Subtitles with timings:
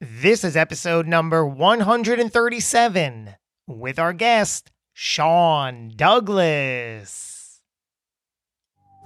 [0.00, 3.34] This is episode number 137
[3.66, 7.60] with our guest, Sean Douglas.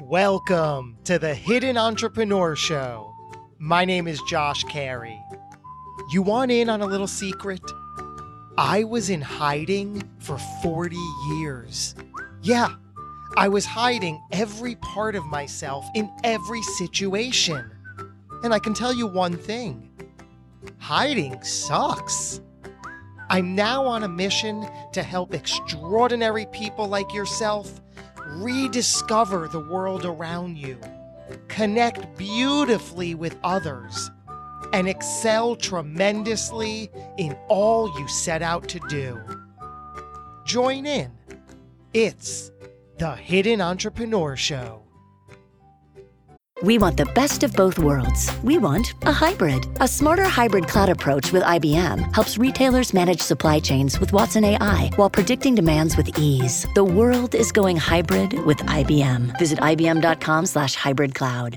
[0.02, 3.10] Welcome to the Hidden Entrepreneur Show.
[3.58, 5.18] My name is Josh Carey.
[6.10, 7.62] You want in on a little secret?
[8.58, 10.94] I was in hiding for 40
[11.38, 11.94] years.
[12.42, 12.68] Yeah,
[13.38, 17.70] I was hiding every part of myself in every situation.
[18.44, 19.88] And I can tell you one thing
[20.78, 22.40] hiding sucks.
[23.30, 27.80] I'm now on a mission to help extraordinary people like yourself
[28.26, 30.78] rediscover the world around you,
[31.48, 34.10] connect beautifully with others,
[34.72, 39.20] and excel tremendously in all you set out to do.
[40.44, 41.12] Join in.
[41.94, 42.50] It's
[42.98, 44.82] the Hidden Entrepreneur Show.
[46.62, 48.30] We want the best of both worlds.
[48.44, 49.66] We want a hybrid.
[49.80, 54.92] A smarter hybrid cloud approach with IBM helps retailers manage supply chains with Watson AI
[54.94, 56.64] while predicting demands with ease.
[56.76, 59.36] The world is going hybrid with IBM.
[59.40, 61.56] Visit IBM.com slash hybrid cloud.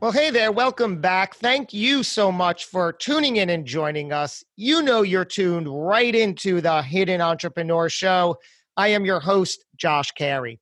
[0.00, 1.36] Well, hey there, welcome back.
[1.36, 4.44] Thank you so much for tuning in and joining us.
[4.56, 8.36] You know you're tuned right into the Hidden Entrepreneur Show.
[8.76, 10.60] I am your host, Josh Carey.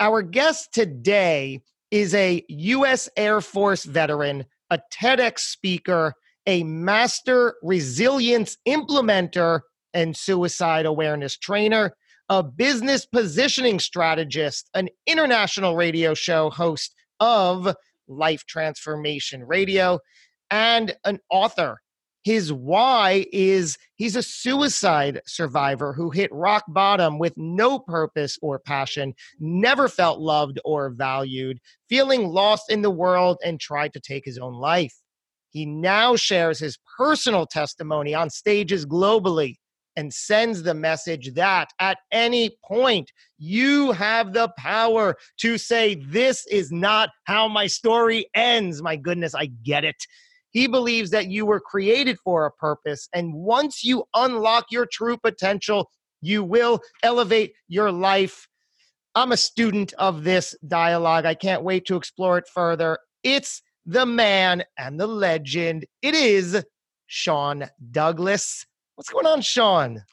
[0.00, 1.60] Our guest today
[1.94, 3.08] is a U.S.
[3.16, 6.12] Air Force veteran, a TEDx speaker,
[6.44, 9.60] a master resilience implementer,
[9.92, 11.94] and suicide awareness trainer,
[12.28, 17.72] a business positioning strategist, an international radio show host of
[18.08, 20.00] Life Transformation Radio,
[20.50, 21.80] and an author.
[22.24, 28.58] His why is he's a suicide survivor who hit rock bottom with no purpose or
[28.58, 31.58] passion, never felt loved or valued,
[31.90, 34.94] feeling lost in the world, and tried to take his own life.
[35.50, 39.56] He now shares his personal testimony on stages globally
[39.94, 46.46] and sends the message that at any point you have the power to say, This
[46.50, 48.82] is not how my story ends.
[48.82, 50.06] My goodness, I get it.
[50.54, 53.08] He believes that you were created for a purpose.
[53.12, 55.90] And once you unlock your true potential,
[56.22, 58.46] you will elevate your life.
[59.16, 61.26] I'm a student of this dialogue.
[61.26, 62.98] I can't wait to explore it further.
[63.24, 65.86] It's the man and the legend.
[66.02, 66.64] It is
[67.08, 68.64] Sean Douglas.
[68.94, 70.04] What's going on, Sean?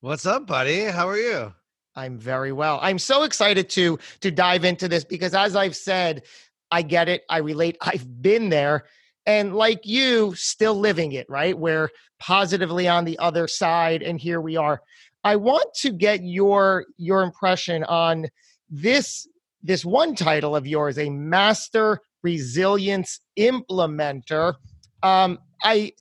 [0.00, 0.84] What's up, buddy?
[0.84, 1.52] How are you?
[1.96, 2.78] I'm very well.
[2.82, 6.22] I'm so excited to to dive into this because as I've said,
[6.70, 7.22] I get it.
[7.28, 7.76] I relate.
[7.80, 8.84] I've been there
[9.26, 11.58] and like you still living it right?
[11.58, 14.80] We're positively on the other side and here we are.
[15.24, 18.26] I want to get your your impression on
[18.70, 19.26] this
[19.62, 24.54] this one title of yours a master resilience implementer.
[25.02, 25.92] Um i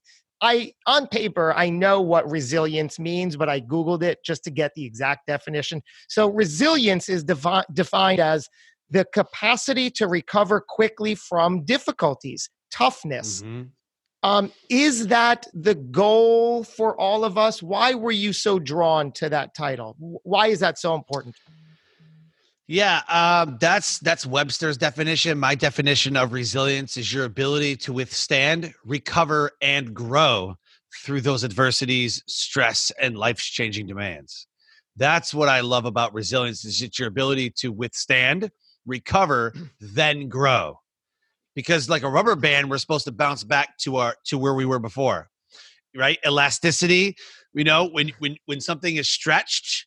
[0.42, 4.74] I on paper I know what resilience means, but I googled it just to get
[4.76, 5.82] the exact definition.
[6.10, 8.50] So resilience is defi- defined as
[8.90, 13.42] the capacity to recover quickly from difficulties, toughness.
[13.42, 13.64] Mm-hmm.
[14.24, 17.62] Um, is that the goal for all of us?
[17.62, 19.96] Why were you so drawn to that title?
[20.00, 21.36] Why is that so important?
[22.66, 25.38] Yeah, um, that's that's Webster's definition.
[25.38, 30.56] My definition of resilience is your ability to withstand, recover, and grow
[31.04, 34.48] through those adversities, stress, and life's changing demands.
[34.96, 38.50] That's what I love about resilience is it's your ability to withstand,
[38.86, 40.80] recover, then grow
[41.56, 44.66] because like a rubber band we're supposed to bounce back to our to where we
[44.66, 45.30] were before
[45.96, 47.16] right elasticity
[47.54, 49.86] you know when when when something is stretched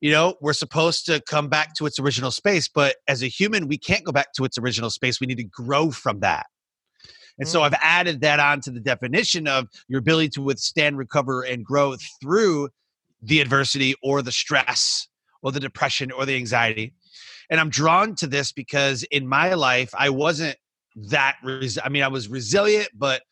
[0.00, 3.68] you know we're supposed to come back to its original space but as a human
[3.68, 6.46] we can't go back to its original space we need to grow from that
[7.38, 7.64] and so mm.
[7.64, 11.96] I've added that on to the definition of your ability to withstand, recover, and grow
[12.20, 12.68] through
[13.22, 15.08] the adversity or the stress
[15.42, 16.92] or the depression or the anxiety.
[17.50, 20.56] And I'm drawn to this because in my life, I wasn't
[20.96, 23.22] that res- I mean, I was resilient, but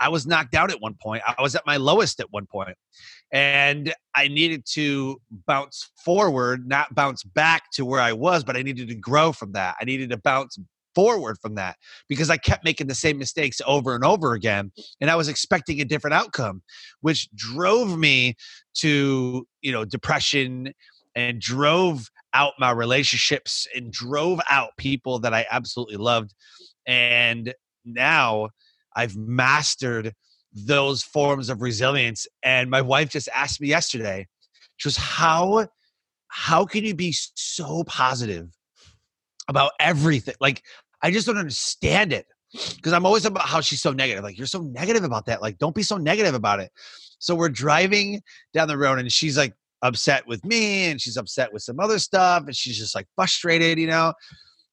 [0.00, 1.22] I was knocked out at one point.
[1.26, 2.46] I was at my lowest at one.
[3.32, 8.62] And I needed to bounce forward, not bounce back to where I was, but I
[8.62, 9.76] needed to grow from that.
[9.80, 10.58] I needed to bounce
[10.94, 11.76] forward from that
[12.08, 14.72] because I kept making the same mistakes over and over again.
[15.00, 16.62] And I was expecting a different outcome,
[17.02, 18.36] which drove me
[18.78, 20.72] to, you know, depression
[21.14, 26.34] and drove out my relationships and drove out people that I absolutely loved.
[26.88, 27.54] And
[27.84, 28.48] now
[28.96, 30.14] I've mastered
[30.52, 32.26] those forms of resilience.
[32.42, 34.26] And my wife just asked me yesterday,
[34.78, 35.68] she goes, How
[36.28, 38.48] how can you be so positive
[39.48, 40.34] about everything?
[40.40, 40.62] Like,
[41.02, 42.26] I just don't understand it.
[42.52, 44.24] Because I'm always about how she's so negative.
[44.24, 45.42] Like, you're so negative about that.
[45.42, 46.70] Like, don't be so negative about it.
[47.18, 48.22] So we're driving
[48.54, 51.98] down the road and she's like upset with me and she's upset with some other
[51.98, 54.14] stuff and she's just like frustrated, you know.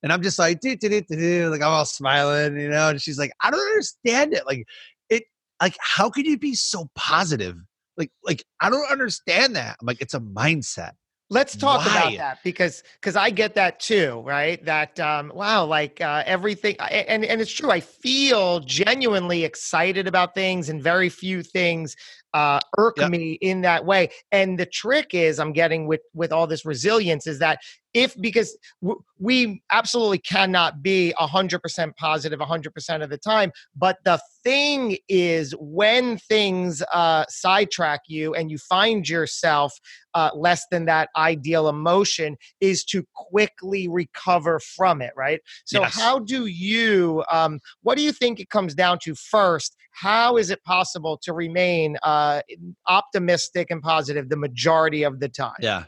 [0.06, 2.90] And I'm just like, do, do, do, do, like I'm all smiling, you know.
[2.90, 4.46] And she's like, I don't understand it.
[4.46, 4.68] Like,
[5.10, 5.24] it,
[5.60, 7.58] like, how could you be so positive?
[7.98, 9.78] Like, like I don't understand that.
[9.82, 10.92] I'm like, it's a mindset.
[11.32, 11.90] Let's talk Why?
[11.90, 14.64] about that because because I get that too, right?
[14.64, 17.72] That um, wow, like uh, everything, and and it's true.
[17.72, 21.96] I feel genuinely excited about things, and very few things
[22.36, 23.10] uh, irk Yep.
[23.10, 24.10] me in that way.
[24.32, 27.60] And the trick is, I'm getting with with all this resilience is that
[27.96, 34.20] if because w- we absolutely cannot be 100% positive 100% of the time but the
[34.44, 39.80] thing is when things uh, sidetrack you and you find yourself
[40.14, 45.96] uh, less than that ideal emotion is to quickly recover from it right so Yes.
[45.96, 50.50] how do you um, what do you think it comes down to first how is
[50.50, 52.42] it possible to remain uh,
[52.88, 55.86] optimistic and positive the majority of the time Yeah.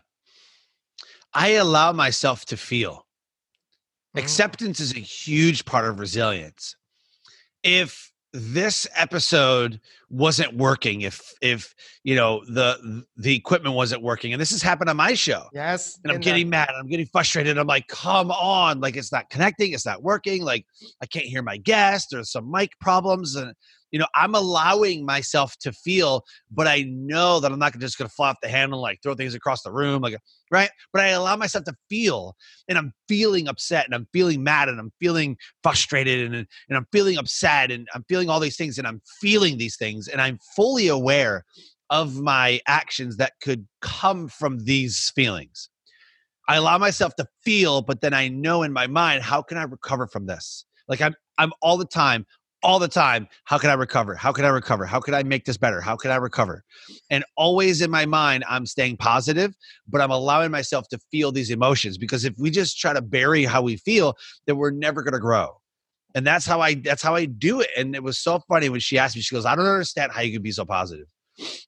[1.38, 3.06] I allow myself to feel.
[4.16, 4.22] Mm.
[4.22, 6.75] Acceptance is a huge part of resilience.
[7.62, 11.74] If this episode wasn't working, if if
[12.04, 16.00] you know the the equipment wasn't working, and this has happened on my show, yes
[16.04, 17.57] and I'm the- uh, getting mad, I'm getting frustrated.
[17.57, 20.44] I'm like, come on, like it's not connecting, it's not working.
[20.44, 20.65] Like
[21.01, 22.09] I can't hear my guest.
[22.12, 23.54] There's some mic problems, and
[23.92, 28.09] you know, I'm allowing myself to feel, but I know that I'm not just going
[28.09, 30.18] to fly off the handle, and, like throw things across the room, like
[30.51, 30.69] right.
[30.92, 32.36] But I allow myself to feel,
[32.68, 36.88] and I'm feeling upset, and I'm feeling mad, and I'm feeling frustrated, and and I'm
[36.92, 40.38] feeling upset, and I'm feeling all these things, and I'm feeling these things, and I'm
[40.55, 41.45] fully aware
[41.89, 45.69] of my actions that could come from these feelings.
[46.47, 49.63] I allow myself to feel, but then I know in my mind, how can I
[49.63, 50.65] recover from this?
[50.88, 52.25] Like I'm I'm all the time,
[52.63, 54.15] all the time, how can I recover?
[54.15, 54.85] How can I recover?
[54.85, 55.81] How can I make this better?
[55.81, 56.63] How can I recover?
[57.09, 59.55] And always in my mind, I'm staying positive,
[59.88, 63.44] but I'm allowing myself to feel these emotions because if we just try to bury
[63.44, 64.15] how we feel,
[64.45, 65.57] then we're never gonna grow.
[66.18, 67.69] And that's how I that's how I do it.
[67.78, 70.22] And it was so funny when she asked me, she goes, I don't understand how
[70.22, 71.06] you can be so positive.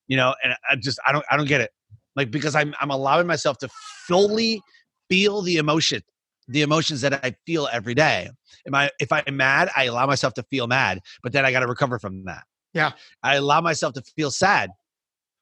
[0.08, 1.70] You know, and I just I don't I don't get it.
[2.16, 3.70] Like because I'm I'm allowing myself to
[4.08, 4.60] fully
[5.08, 6.02] feel the emotion,
[6.48, 8.28] the emotions that I feel every day.
[8.66, 11.60] Am I if I'm mad, I allow myself to feel mad, but then I got
[11.60, 12.42] to recover from that.
[12.74, 12.94] Yeah.
[13.22, 14.72] I allow myself to feel sad,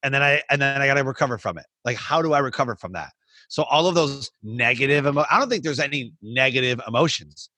[0.03, 1.65] and then I and then I got to recover from it.
[1.85, 3.13] Like how do I recover from that?
[3.47, 7.49] So all of those negative emo- I don't think there's any negative emotions.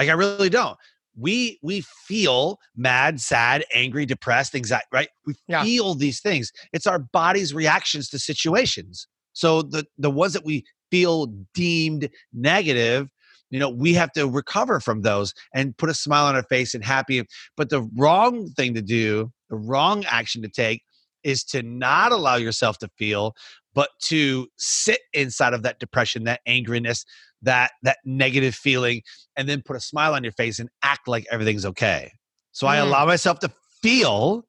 [0.00, 0.78] Like I really don't.
[1.14, 5.08] We we feel mad, sad, angry, depressed, anxiety, right?
[5.26, 5.62] We Yeah.
[5.62, 6.52] feel these things.
[6.72, 9.06] It's our body's reactions to situations.
[9.34, 13.10] So the the ones that we feel deemed negative,
[13.50, 16.74] you know, we have to recover from those and put a smile on our face
[16.74, 17.22] and happy.
[17.58, 20.82] But the wrong thing to do, the wrong action to take
[21.24, 23.34] is to not allow yourself to feel,
[23.74, 27.04] but to sit inside of that depression, that angriness,
[27.42, 29.02] that that negative feeling,
[29.36, 32.12] and then put a smile on your face and act like everything's okay.
[32.52, 32.82] So I Mm.
[32.82, 33.50] allow myself to
[33.82, 34.46] feel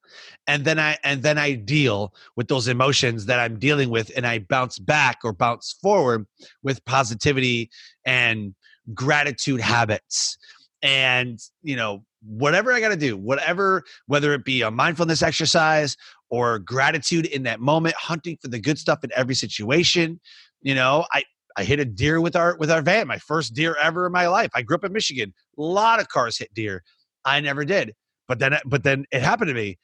[0.48, 4.28] and then I and then I deal with those emotions that I'm dealing with and
[4.28, 6.26] I bounce back or bounce forward
[6.64, 7.70] with positivity
[8.06, 8.54] and
[8.94, 10.38] gratitude habits
[10.82, 15.96] and you know whatever I got to do whatever whether it be a mindfulness exercise
[16.30, 20.20] or gratitude in that moment hunting for the good stuff in every situation
[20.62, 21.24] you know I
[21.58, 24.28] I hit a deer with our with our van my first deer ever in my
[24.28, 26.84] life I grew up in Michigan a lot of cars hit deer
[27.26, 27.94] I never did
[28.28, 29.78] but then but then it happened to me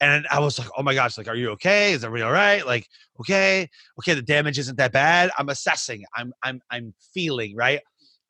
[0.00, 1.92] and I was like, oh my gosh, like, are you okay?
[1.92, 2.64] Is everybody all right?
[2.64, 2.86] Like,
[3.20, 5.30] okay, okay, the damage isn't that bad.
[5.38, 6.04] I'm assessing.
[6.16, 7.80] I'm I'm I'm feeling, right?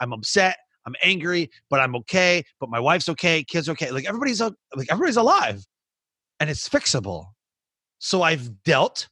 [0.01, 3.91] I'm upset, I'm angry, but I'm okay, but my wife's okay, kids okay.
[3.91, 5.65] Like everybody's like everybody's alive.
[6.41, 7.27] And it's fixable.
[7.99, 9.09] So I've dealt,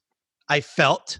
[0.48, 1.18] I felt,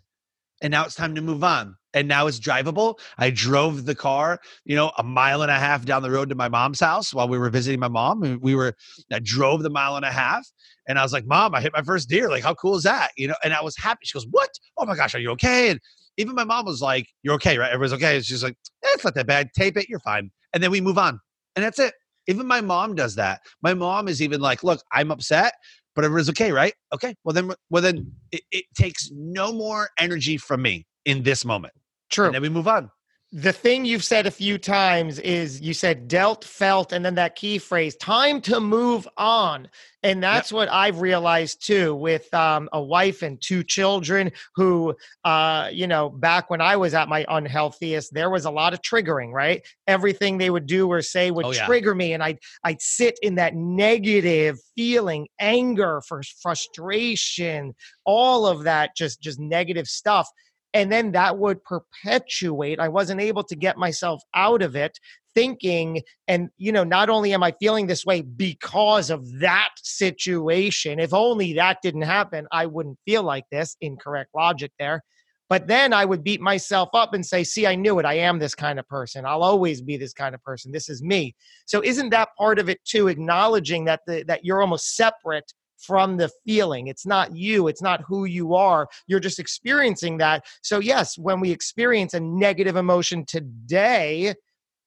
[0.63, 1.77] and now it's time to move on.
[1.97, 2.99] And now it's drivable.
[3.17, 6.35] I drove the car, you know, a mile and a half down the road to
[6.35, 8.38] my mom's house while we were visiting my mom.
[8.43, 8.75] We were,
[9.11, 10.47] I drove the mile and a half
[10.87, 12.29] and I was like, Mom, I hit my first deer.
[12.29, 13.12] Like, how cool is that?
[13.17, 14.00] You know, and I was happy.
[14.05, 14.50] She goes, What?
[14.76, 15.71] Oh my gosh, are you okay?
[15.71, 15.81] And
[16.19, 17.73] even my mom was like, You're okay, right?
[17.73, 18.21] Everybody's okay.
[18.21, 19.49] She's like, eh, It's not that bad.
[19.57, 19.88] Tape it.
[19.88, 20.31] You're fine.
[20.53, 21.19] And then we move on.
[21.57, 21.95] And that's it.
[22.29, 23.41] Even my mom does that.
[23.62, 25.55] My mom is even like, look, I'm upset,
[25.95, 26.75] but everyone's okay, right?
[26.93, 27.15] Okay.
[27.25, 31.73] Well then well then it, it takes no more energy from me in this moment.
[32.11, 32.27] True.
[32.27, 32.91] And then we move on
[33.33, 37.35] the thing you've said a few times is you said dealt, felt, and then that
[37.35, 39.69] key phrase, time to move on.
[40.05, 40.57] And that's yep.
[40.57, 44.95] what I've realized too with um, a wife and two children who,
[45.25, 48.81] uh, you know, back when I was at my unhealthiest, there was a lot of
[48.83, 49.61] triggering, right?
[49.89, 51.67] Everything they would do or say would oh, yeah.
[51.67, 52.13] trigger me.
[52.13, 59.21] And I'd, I'd sit in that negative feeling, anger, for frustration, all of that, just,
[59.21, 60.29] just negative stuff
[60.75, 64.99] and then that would perpetuate i wasn't able to get myself out of it
[65.35, 70.99] thinking and you know not only am i feeling this way because of that situation
[70.99, 75.02] if only that didn't happen i wouldn't feel like this incorrect logic there
[75.49, 78.38] but then i would beat myself up and say see i knew it i am
[78.38, 81.35] this kind of person i'll always be this kind of person this is me.
[81.66, 86.16] So isn't that part of it too acknowledging that the, that you're almost separate from
[86.16, 86.88] the feeling.
[86.88, 88.88] It's not you, it's not who you are.
[89.06, 90.45] You're just experiencing that.
[90.62, 94.35] So, yes, when we experience a negative emotion today,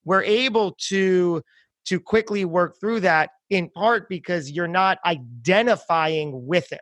[0.05, 1.41] we're able to
[1.85, 6.81] to quickly work through that in part because you're not identifying with it.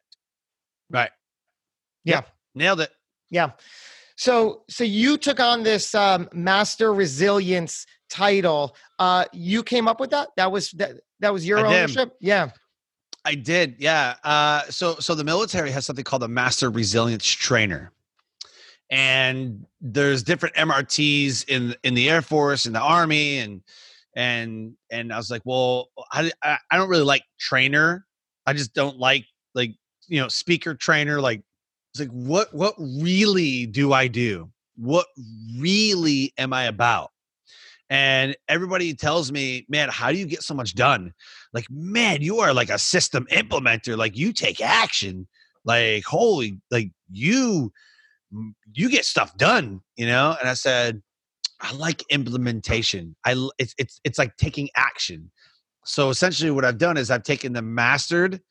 [0.89, 1.11] Right.
[2.03, 2.15] Yeah.
[2.15, 2.29] Yep.
[2.55, 2.89] Nailed it.
[3.29, 3.51] Yeah.
[4.17, 8.75] So so you took on this um, master resilience title.
[8.99, 10.29] Uh you came up with that?
[10.37, 12.09] That was that that was your I ownership?
[12.19, 12.27] Did.
[12.27, 12.49] Yeah.
[13.27, 14.15] I did, yeah.
[14.23, 17.91] Uh, so, so the military has something called a Master Resilience Trainer,
[18.89, 23.61] and there's different MRTs in in the Air Force, in the Army, and
[24.15, 28.05] and and I was like, well, I I don't really like trainer.
[28.45, 29.71] I just don't like like
[30.07, 31.19] you know speaker trainer.
[31.19, 31.41] Like
[31.91, 34.49] it's like what what really do I do?
[34.77, 35.07] What
[35.57, 37.11] really am I about?
[37.89, 41.13] And everybody tells me, man, how do you get so much done?
[41.53, 43.97] Like, man, you are like a system implementer.
[43.97, 45.27] Like, you take action.
[45.63, 47.71] Like, holy, like you,
[48.73, 50.35] you get stuff done, you know?
[50.39, 51.01] And I said,
[51.61, 53.15] I like implementation.
[53.25, 55.31] I it's it's it's like taking action.
[55.85, 58.41] So essentially, what I've done is I've taken the mastered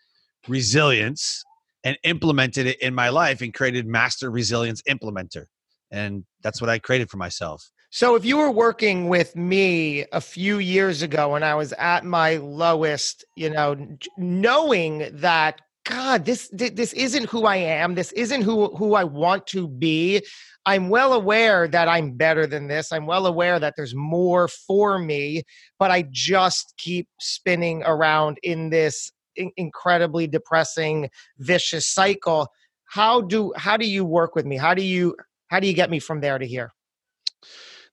[0.48, 1.44] resilience
[1.84, 5.46] and implemented it in my life and created master resilience implementer
[5.90, 10.20] and that's what i created for myself so, if you were working with me a
[10.20, 13.76] few years ago when I was at my lowest, you know,
[14.18, 17.94] knowing that God, this this isn't who I am.
[17.94, 20.20] This isn't who who I want to be.
[20.66, 22.90] I'm well aware that I'm better than this.
[22.90, 25.44] I'm well aware that there's more for me,
[25.78, 32.48] but I just keep spinning around in this in- incredibly depressing, vicious cycle.
[32.86, 34.56] How do how do you work with me?
[34.56, 35.14] How do you
[35.46, 36.72] how do you get me from there to here?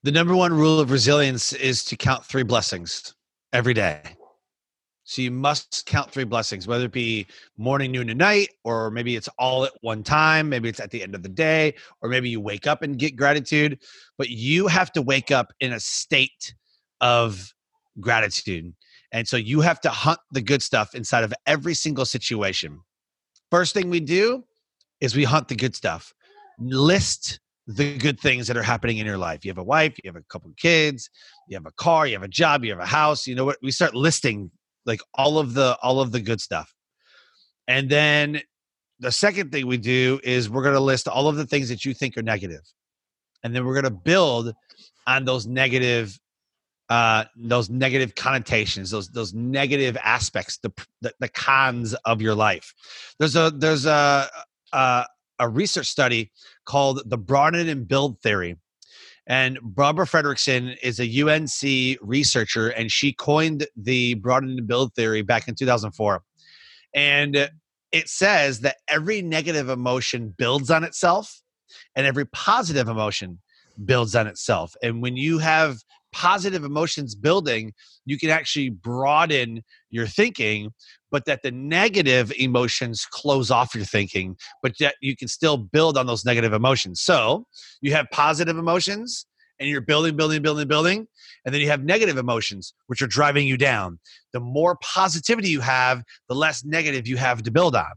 [0.04, 3.14] The number one rule of resilience is to count three blessings
[3.54, 4.02] every day.
[5.04, 9.16] So you must count three blessings, whether it be morning, noon, and night, or maybe
[9.16, 10.50] it's all at one time.
[10.50, 13.16] Maybe it's at the end of the day, or maybe you wake up and get
[13.16, 13.78] gratitude.
[14.18, 16.54] But you have to wake up in a state
[17.00, 17.54] of
[17.98, 18.74] gratitude.
[19.10, 22.78] And so you have to hunt the good stuff inside of every single situation.
[23.50, 24.44] First thing we do
[25.00, 26.12] is we hunt the good stuff.
[26.58, 29.44] List the good things that are happening in your life.
[29.44, 31.08] You have a wife, you have a couple of kids,
[31.48, 33.26] you have a car, you have a job, you have a house.
[33.26, 33.58] You know what?
[33.62, 34.50] We start listing
[34.86, 36.74] like all of the all of the good stuff.
[37.66, 38.42] And then
[39.00, 41.84] the second thing we do is we're going to list all of the things that
[41.84, 42.60] you think are negative.
[43.42, 44.54] And then we're going to build
[45.06, 46.18] on those negative
[46.90, 52.74] uh those negative connotations those those negative aspects the, the the, cons of your life
[53.18, 54.28] there's a there's a,
[54.74, 55.06] a
[55.38, 56.30] a research study
[56.64, 58.56] called the broaden and build theory.
[59.26, 65.22] And Barbara Fredrickson is a UNC researcher, and she coined the broaden and build theory
[65.22, 66.22] back in 2004.
[66.94, 67.50] And
[67.90, 71.42] it says that every negative emotion builds on itself,
[71.96, 73.40] and every positive emotion
[73.84, 74.74] builds on itself.
[74.82, 75.78] And when you have
[76.12, 77.72] positive emotions building,
[78.04, 80.72] you can actually broaden your thinking,
[81.14, 85.96] but that the negative emotions close off your thinking, but yet you can still build
[85.96, 87.00] on those negative emotions.
[87.00, 87.46] So
[87.80, 89.24] you have positive emotions
[89.60, 91.06] and you're building, building, building, building.
[91.44, 94.00] And then you have negative emotions, which are driving you down.
[94.32, 97.92] The more positivity you have, the less negative you have to build on.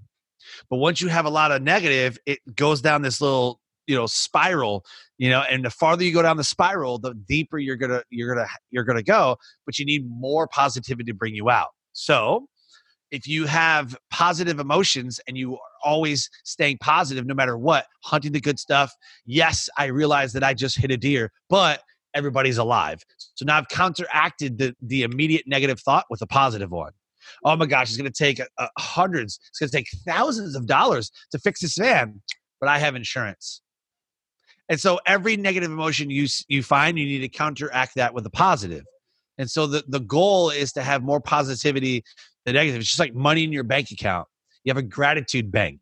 [0.69, 4.05] But once you have a lot of negative, it goes down this little you know
[4.05, 4.85] spiral
[5.17, 8.35] you know and the farther you go down the spiral the deeper you're gonna you're
[8.35, 12.45] gonna you're gonna go but you need more positivity to bring you out so
[13.11, 18.31] if you have positive emotions and you are always staying positive no matter what hunting
[18.31, 18.93] the good stuff
[19.25, 21.81] yes i realize that i just hit a deer but
[22.17, 23.03] everybody's alive.
[23.35, 26.91] So now I've counteracted the, the immediate negative thought with a positive one.
[27.43, 30.65] Oh my gosh, it's going to take uh, hundreds, it's going to take thousands of
[30.65, 32.21] dollars to fix this van,
[32.59, 33.61] but I have insurance.
[34.69, 38.29] And so every negative emotion you you find, you need to counteract that with a
[38.29, 38.83] positive.
[39.37, 42.03] And so the, the goal is to have more positivity
[42.47, 42.79] than negative.
[42.79, 44.27] It's just like money in your bank account.
[44.63, 45.81] You have a gratitude bank.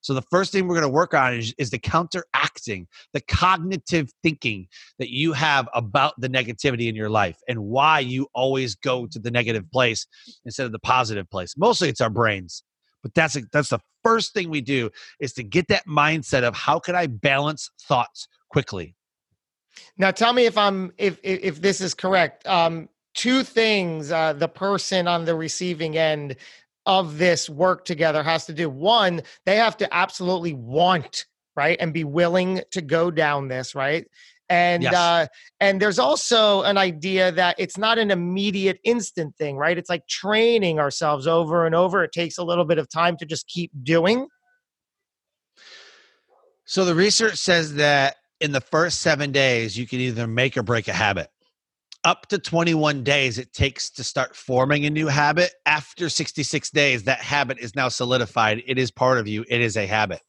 [0.00, 4.10] So the first thing we're going to work on is, is the counteracting, the cognitive
[4.22, 4.66] thinking
[4.98, 9.18] that you have about the negativity in your life and why you always go to
[9.18, 10.06] the negative place
[10.44, 11.54] instead of the positive place.
[11.56, 12.64] Mostly it's our brains.
[13.02, 16.54] But that's a, that's the first thing we do is to get that mindset of
[16.54, 18.94] how can I balance thoughts quickly.
[19.98, 22.46] Now tell me if I'm if if, if this is correct.
[22.46, 26.36] Um two things uh, the person on the receiving end
[26.86, 28.68] of this work together has to do.
[28.68, 31.24] One, they have to absolutely want,
[31.56, 34.06] right, and be willing to go down this, right?
[34.50, 34.94] And yes.
[34.94, 35.26] uh,
[35.60, 39.78] and there's also an idea that it's not an immediate instant thing, right?
[39.78, 42.04] It's like training ourselves over and over.
[42.04, 44.26] It takes a little bit of time to just keep doing.
[46.66, 50.62] So the research says that in the first seven days, you can either make or
[50.62, 51.30] break a habit
[52.04, 55.52] up to 21 days it takes to start forming a new habit.
[55.66, 58.62] After 66 days, that habit is now solidified.
[58.66, 59.44] It is part of you.
[59.48, 60.20] It is a habit.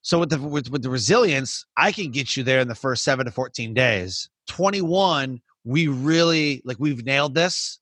[0.00, 3.04] So with the with, with the resilience, I can get you there in the first
[3.04, 4.28] seven to 14 days.
[4.48, 7.78] 21, we really like we've nailed this.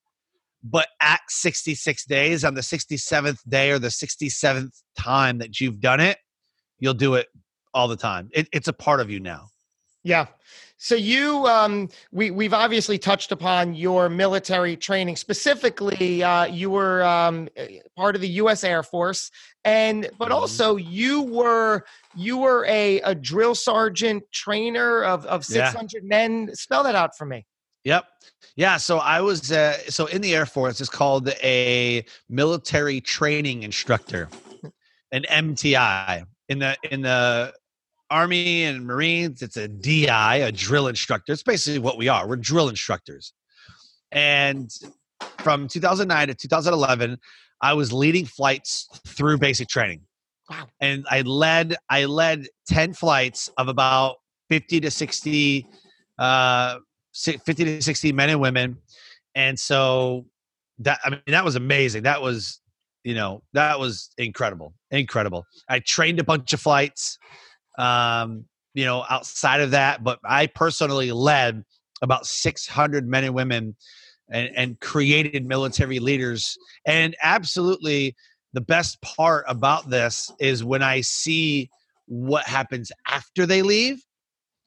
[0.63, 5.99] But at 66 days, on the 67th day or the 67th time that you've done
[5.99, 6.19] it,
[6.77, 7.29] you'll do it
[7.73, 8.29] all the time.
[8.31, 9.50] It, it's a part of you now.
[10.03, 10.27] Yeah.
[10.77, 15.15] So you, um, we we've obviously touched upon your military training.
[15.15, 18.63] Specifically, uh, you were um, eh, part of the U.S.
[18.63, 19.29] Air Force,
[19.63, 20.33] and but mm-hmm.
[20.33, 26.09] also you were you were a, a drill sergeant trainer of of six hundred yeah.
[26.09, 26.55] men.
[26.55, 27.45] Spell that out for me.
[27.83, 28.05] Yep.
[28.55, 28.77] Yeah.
[28.77, 30.81] So I was uh, so in the Air Force.
[30.81, 34.29] It's called a military training instructor,
[35.11, 36.25] an MTI.
[36.49, 37.53] In the in the
[38.11, 41.31] Army and Marines, it's a DI, a drill instructor.
[41.31, 42.27] It's basically what we are.
[42.27, 43.33] We're drill instructors.
[44.11, 44.69] And
[45.39, 47.17] from 2009 to 2011,
[47.61, 50.01] I was leading flights through basic training.
[50.49, 50.67] Wow.
[50.81, 54.17] And I led I led 10 flights of about
[54.49, 55.67] 50 to 60
[56.19, 56.77] uh
[57.13, 58.77] 50 to 60 men and women.
[59.35, 60.25] And so
[60.79, 62.03] that I mean that was amazing.
[62.03, 62.59] That was
[63.03, 64.73] you know, that was incredible.
[64.91, 65.45] Incredible.
[65.69, 67.17] I trained a bunch of flights
[67.81, 70.03] um, you know, outside of that.
[70.03, 71.63] But I personally led
[72.01, 73.75] about 600 men and women
[74.29, 76.57] and, and created military leaders.
[76.85, 78.15] And absolutely,
[78.53, 81.69] the best part about this is when I see
[82.05, 84.03] what happens after they leave.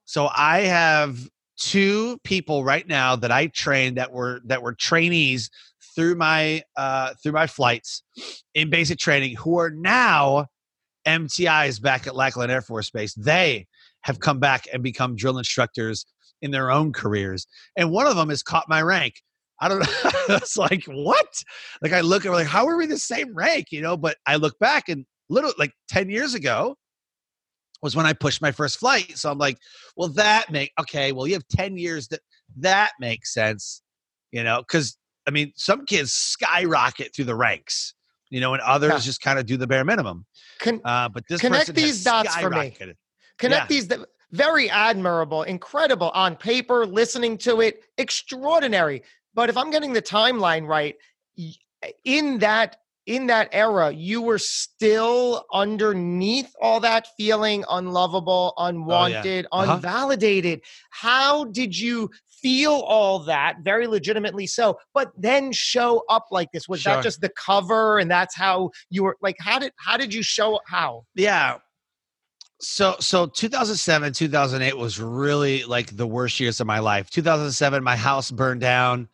[0.05, 1.19] So I have
[1.57, 5.51] two people right now that I trained that were that were trainees
[5.95, 8.03] through my uh, through my flights
[8.55, 10.47] in basic training who are now
[11.07, 13.67] MTIs back at Lackland Air Force Base, they
[14.03, 16.07] have come back and become drill instructors
[16.43, 17.47] in their own careers.
[17.77, 19.15] And one of them has caught my rank.
[19.61, 20.11] I don't know.
[20.29, 21.43] it's like, what?
[21.83, 23.67] Like, I look at like, how are we the same rank?
[23.71, 26.77] You know, but I look back and little like 10 years ago
[27.83, 29.17] was when I pushed my first flight.
[29.17, 29.59] So I'm like,
[29.97, 32.21] well, that make okay, well, you have 10 years that
[32.57, 33.83] that makes sense,
[34.33, 37.95] you know, because I mean, some kids skyrocket through the ranks
[38.35, 38.99] you know, and others yeah.
[38.99, 40.27] just kind of do the bare minimum.
[40.59, 42.77] Con- uh, but this connect these dots for me.
[43.39, 43.81] Connect yeah.
[43.81, 43.89] these.
[44.33, 46.85] very admirable, incredible on paper.
[46.85, 49.05] Listening to it, extraordinary.
[49.35, 50.97] But if I'm getting the timeline right,
[52.05, 59.63] in that in that era, you were still underneath all that feeling unlovable, unwanted, oh,
[59.63, 59.71] yeah.
[59.71, 59.79] uh-huh.
[59.79, 60.63] unvalidated.
[60.91, 62.11] How did you
[62.45, 66.69] feel all that very legitimately so but then show up like this.
[66.69, 66.97] Was sure.
[66.97, 70.23] that just the cover and that's how you were like how did how did you
[70.23, 71.07] show how?
[71.15, 71.57] Yeah.
[72.61, 77.09] So so 2007 2008 was really like the worst years of my life.
[77.09, 79.09] 2007 my house burned down.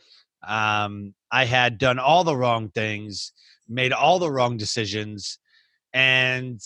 [0.47, 3.33] Um i had done all the wrong things
[3.69, 5.39] made all the wrong decisions
[5.93, 6.61] and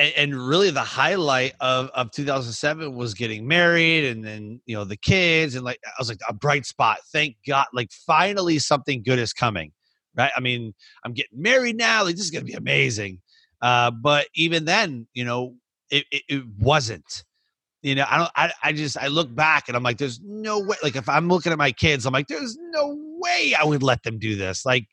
[0.00, 4.84] and, and, really the highlight of, of 2007 was getting married and then you know
[4.84, 6.98] the kids and like i was like a bright spot.
[7.12, 9.72] Thank god like finally something good is coming
[10.16, 10.32] right?
[10.36, 13.20] I mean i'm getting married now like this is gonna be amazing.
[13.60, 15.56] Uh, but even then you know
[15.90, 17.24] it, it, it wasn't.
[17.82, 20.58] You know i don't I, I just i look back and i'm like there's no
[20.60, 23.82] way like if i'm looking at my kids i'm like there's no way i would
[23.82, 24.66] let them do this.
[24.66, 24.86] Like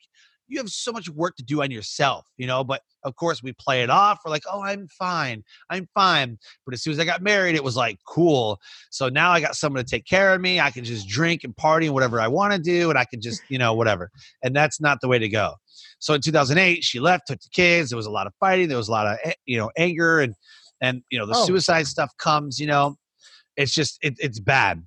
[0.47, 2.63] you have so much work to do on yourself, you know.
[2.63, 4.19] But of course, we play it off.
[4.23, 5.43] We're like, oh, I'm fine.
[5.69, 6.37] I'm fine.
[6.65, 8.59] But as soon as I got married, it was like, cool.
[8.89, 10.59] So now I got someone to take care of me.
[10.59, 12.89] I can just drink and party and whatever I want to do.
[12.89, 14.09] And I can just, you know, whatever.
[14.43, 15.53] And that's not the way to go.
[15.99, 17.89] So in 2008, she left, took the kids.
[17.89, 18.67] There was a lot of fighting.
[18.67, 20.35] There was a lot of, you know, anger and,
[20.81, 21.45] and, you know, the oh.
[21.45, 22.95] suicide stuff comes, you know,
[23.55, 24.83] it's just, it, it's bad.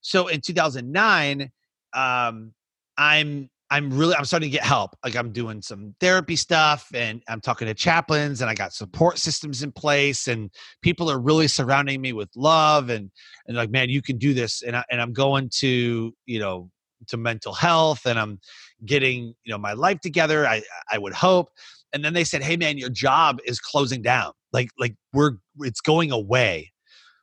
[0.00, 1.50] So in 2009,
[1.94, 2.52] um,
[2.96, 4.96] I'm I'm really I'm starting to get help.
[5.04, 9.18] Like I'm doing some therapy stuff and I'm talking to chaplains and I got support
[9.18, 10.50] systems in place and
[10.82, 13.10] people are really surrounding me with love and
[13.46, 16.70] and like man you can do this and I, and I'm going to, you know,
[17.08, 18.40] to mental health and I'm
[18.84, 20.46] getting, you know, my life together.
[20.46, 21.50] I I would hope.
[21.92, 24.32] And then they said, "Hey man, your job is closing down.
[24.52, 26.72] Like like we're it's going away."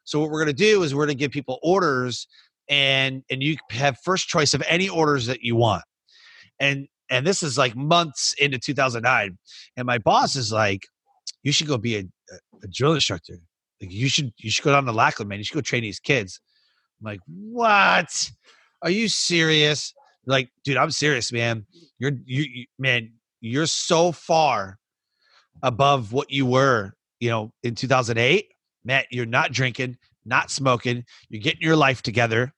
[0.05, 2.27] So what we're going to do is we're going to give people orders
[2.69, 5.83] and and you have first choice of any orders that you want
[6.59, 9.37] and and this is like months into 2009
[9.77, 10.87] and my boss is like
[11.43, 12.03] you should go be a,
[12.63, 13.35] a drill instructor.
[13.81, 15.37] Like you should you should go down to lackland man.
[15.37, 16.39] You should go train these kids.
[16.99, 18.31] I'm like what?
[18.81, 19.93] Are you serious?
[20.25, 21.65] Like dude i'm serious man.
[21.99, 24.77] You're you, you man you're so far
[25.63, 28.47] above what you were you know in 2008
[28.83, 31.05] matt you're not drinking not smoking.
[31.29, 32.53] You're getting your life together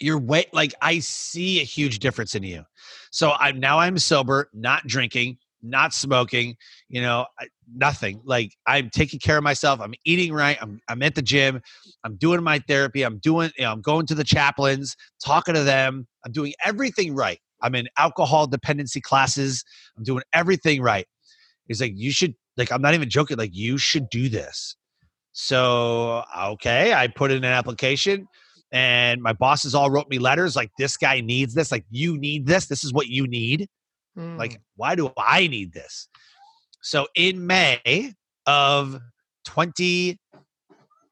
[0.00, 2.64] you're way like I see a huge difference in you.
[3.10, 6.56] So I'm now I'm sober, not drinking, not smoking,
[6.88, 7.26] you know,
[7.72, 8.20] nothing.
[8.24, 9.80] Like I'm taking care of myself.
[9.80, 10.58] I'm eating right.
[10.60, 11.60] I'm I'm at the gym.
[12.04, 13.02] I'm doing my therapy.
[13.02, 16.06] I'm doing you know, I'm going to the chaplains, talking to them.
[16.24, 17.38] I'm doing everything right.
[17.62, 19.64] I'm in alcohol dependency classes.
[19.96, 21.06] I'm doing everything right.
[21.66, 23.36] He's like, you should like I'm not even joking.
[23.36, 24.76] Like you should do this.
[25.32, 28.26] So okay, I put in an application
[28.72, 32.46] and my bosses all wrote me letters like this guy needs this like you need
[32.46, 33.68] this this is what you need.
[34.18, 34.36] Mm.
[34.38, 34.58] like hmm.
[34.76, 36.08] why do i need this?
[36.82, 38.14] So in may
[38.46, 39.00] of
[39.44, 40.18] 20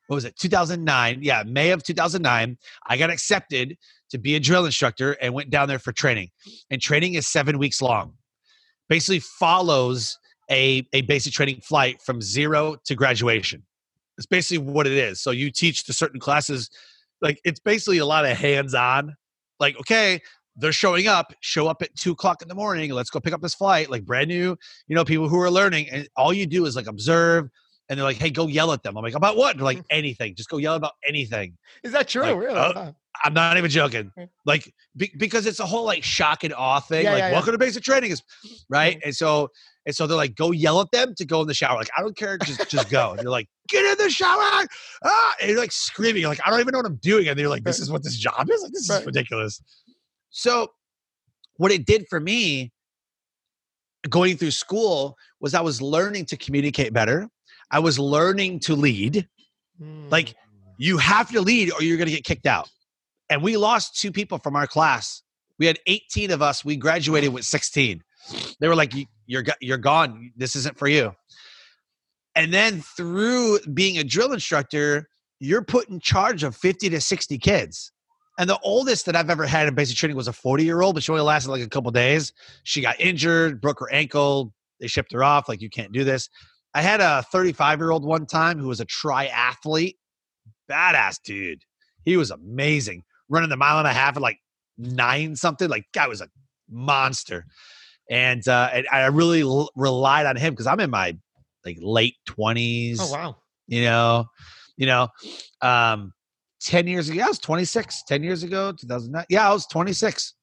[0.06, 3.76] what was it 2009 yeah may of 2009 i got accepted
[4.10, 6.30] to be a drill instructor and went down there for training.
[6.70, 8.14] And training is seven weeks long.
[8.88, 10.18] Basically follows
[10.50, 13.62] a, a basic training flight from zero to graduation.
[14.16, 15.20] It's basically what it is.
[15.20, 16.70] So you teach the certain classes
[17.20, 19.14] like it's basically a lot of hands on.
[19.60, 20.20] Like, okay,
[20.58, 22.90] they're showing up, show up at two o'clock in the morning.
[22.90, 23.90] Let's go pick up this flight.
[23.90, 24.56] Like brand new,
[24.88, 25.88] you know, people who are learning.
[25.90, 27.48] And all you do is like observe.
[27.88, 28.98] And they're like, hey, go yell at them.
[28.98, 29.56] I'm like, about what?
[29.56, 30.34] they're like, anything.
[30.34, 31.56] Just go yell about anything.
[31.84, 32.22] Is that true?
[32.22, 32.56] Like, really?
[32.56, 32.92] Uh,
[33.24, 34.12] I'm not even joking.
[34.44, 37.04] Like, be, because it's a whole like shock and awe thing.
[37.04, 37.52] Yeah, like, yeah, welcome yeah.
[37.52, 38.22] to basic training is
[38.68, 39.00] right.
[39.04, 39.50] And so
[39.88, 41.78] and so they're like, go yell at them to go in the shower.
[41.78, 43.12] Like, I don't care, just just go.
[43.12, 44.66] And you're like, get in the shower.
[45.02, 45.34] Ah!
[45.40, 46.20] And you're like screaming.
[46.20, 47.26] You're like, I don't even know what I'm doing.
[47.26, 48.62] And they're like, this is what this job is.
[48.62, 49.62] Like, this is ridiculous.
[50.28, 50.72] So
[51.56, 52.70] what it did for me
[54.10, 57.26] going through school was I was learning to communicate better.
[57.70, 59.26] I was learning to lead.
[59.80, 60.12] Mm.
[60.12, 60.34] Like
[60.76, 62.68] you have to lead or you're going to get kicked out.
[63.30, 65.22] And we lost two people from our class.
[65.58, 66.62] We had 18 of us.
[66.62, 68.02] We graduated with 16.
[68.60, 68.92] They were like,
[69.28, 70.32] "You're you're gone.
[70.36, 71.14] This isn't for you."
[72.34, 75.08] And then through being a drill instructor,
[75.40, 77.92] you're put in charge of 50 to 60 kids.
[78.38, 80.94] And the oldest that I've ever had in basic training was a 40 year old,
[80.94, 82.32] but she only lasted like a couple days.
[82.62, 84.54] She got injured, broke her ankle.
[84.80, 85.48] They shipped her off.
[85.48, 86.28] Like, you can't do this.
[86.74, 89.96] I had a 35 year old one time who was a triathlete.
[90.70, 91.62] Badass dude.
[92.04, 93.02] He was amazing.
[93.28, 94.38] Running the mile and a half at like
[94.76, 95.68] nine something.
[95.68, 96.28] Like, guy was a
[96.70, 97.46] monster
[98.10, 101.16] and uh, and I really l- relied on him because I'm in my
[101.64, 102.98] like late twenties.
[103.00, 103.36] Oh wow!
[103.66, 104.26] You know,
[104.76, 105.08] you know,
[105.60, 106.12] um,
[106.60, 108.04] ten years ago, I was 26.
[108.04, 109.24] Ten years ago, 2009.
[109.28, 110.34] Yeah, I was 26.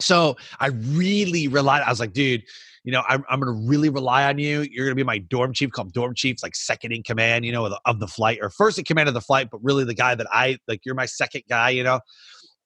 [0.00, 1.82] So I really relied.
[1.82, 2.42] I was like, dude,
[2.84, 4.62] you know, I'm, I'm going to really rely on you.
[4.62, 5.70] You're going to be my dorm chief.
[5.70, 8.50] Called dorm chief, like second in command, you know, of the, of the flight or
[8.50, 10.80] first in command of the flight, but really the guy that I like.
[10.84, 12.00] You're my second guy, you know.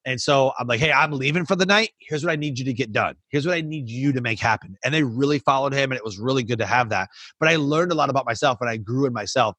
[0.07, 1.90] And so I'm like, hey, I'm leaving for the night.
[1.99, 3.16] Here's what I need you to get done.
[3.29, 4.77] Here's what I need you to make happen.
[4.85, 7.09] And they really followed him, and it was really good to have that.
[7.40, 9.57] But I learned a lot about myself and I grew in myself.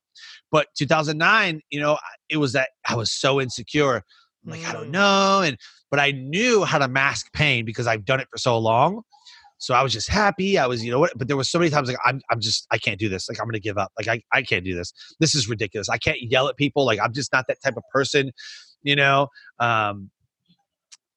[0.50, 1.98] But 2009, you know,
[2.30, 3.98] it was that I was so insecure.
[4.46, 4.70] I'm like, mm.
[4.70, 4.92] I don't mm.
[4.92, 5.42] know.
[5.42, 5.58] And,
[5.92, 9.02] but I knew how to mask pain because I've done it for so long.
[9.58, 10.58] So I was just happy.
[10.58, 12.68] I was, you know what, but there was so many times like, I'm, I'm just,
[12.72, 13.28] I can't do this.
[13.28, 13.92] Like, I'm going to give up.
[13.98, 14.94] Like, I, I can't do this.
[15.20, 15.90] This is ridiculous.
[15.90, 16.86] I can't yell at people.
[16.86, 18.32] Like, I'm just not that type of person,
[18.84, 19.30] you know?
[19.60, 20.12] Um,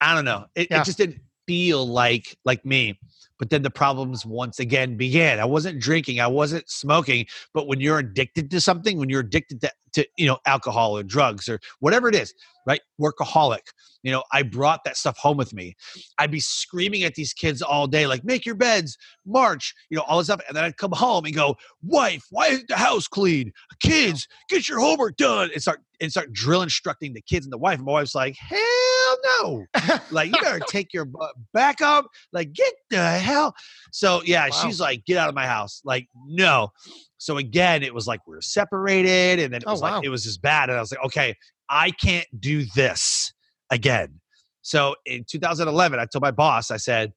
[0.01, 0.47] I don't know.
[0.55, 0.81] It, yeah.
[0.81, 2.99] it just didn't feel like like me.
[3.39, 5.41] But then the problems once again began.
[5.41, 9.63] I wasn't drinking, I wasn't smoking, but when you're addicted to something, when you're addicted
[9.63, 12.35] to, to you know alcohol or drugs or whatever it is
[12.67, 12.81] right?
[13.01, 13.73] Workaholic
[14.03, 15.75] you know i brought that stuff home with me.
[16.19, 20.05] I'd be screaming at these kids all day like make your beds march you know
[20.05, 23.07] all this stuff and then i'd come home and go wife why isn't the house
[23.09, 23.53] clean?
[23.83, 27.59] Kids get your homework done and start and start drill instructing the kids and the
[27.59, 29.65] wife and my wife's like hell no.
[30.11, 33.55] Like you better take your butt back up like get the hell
[33.93, 34.51] so yeah wow.
[34.51, 35.83] she's like get out of my house.
[35.85, 36.73] Like no
[37.21, 39.97] so again, it was like we are separated, and then it oh, was wow.
[39.97, 40.71] like it was just bad.
[40.71, 41.37] And I was like, okay,
[41.69, 43.35] I can't do this
[43.71, 44.21] again.
[44.63, 47.13] So in 2011, I told my boss, I said,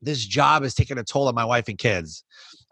[0.00, 2.22] this job is taking a toll on my wife and kids.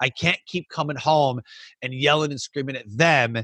[0.00, 1.40] I can't keep coming home
[1.82, 3.42] and yelling and screaming at them,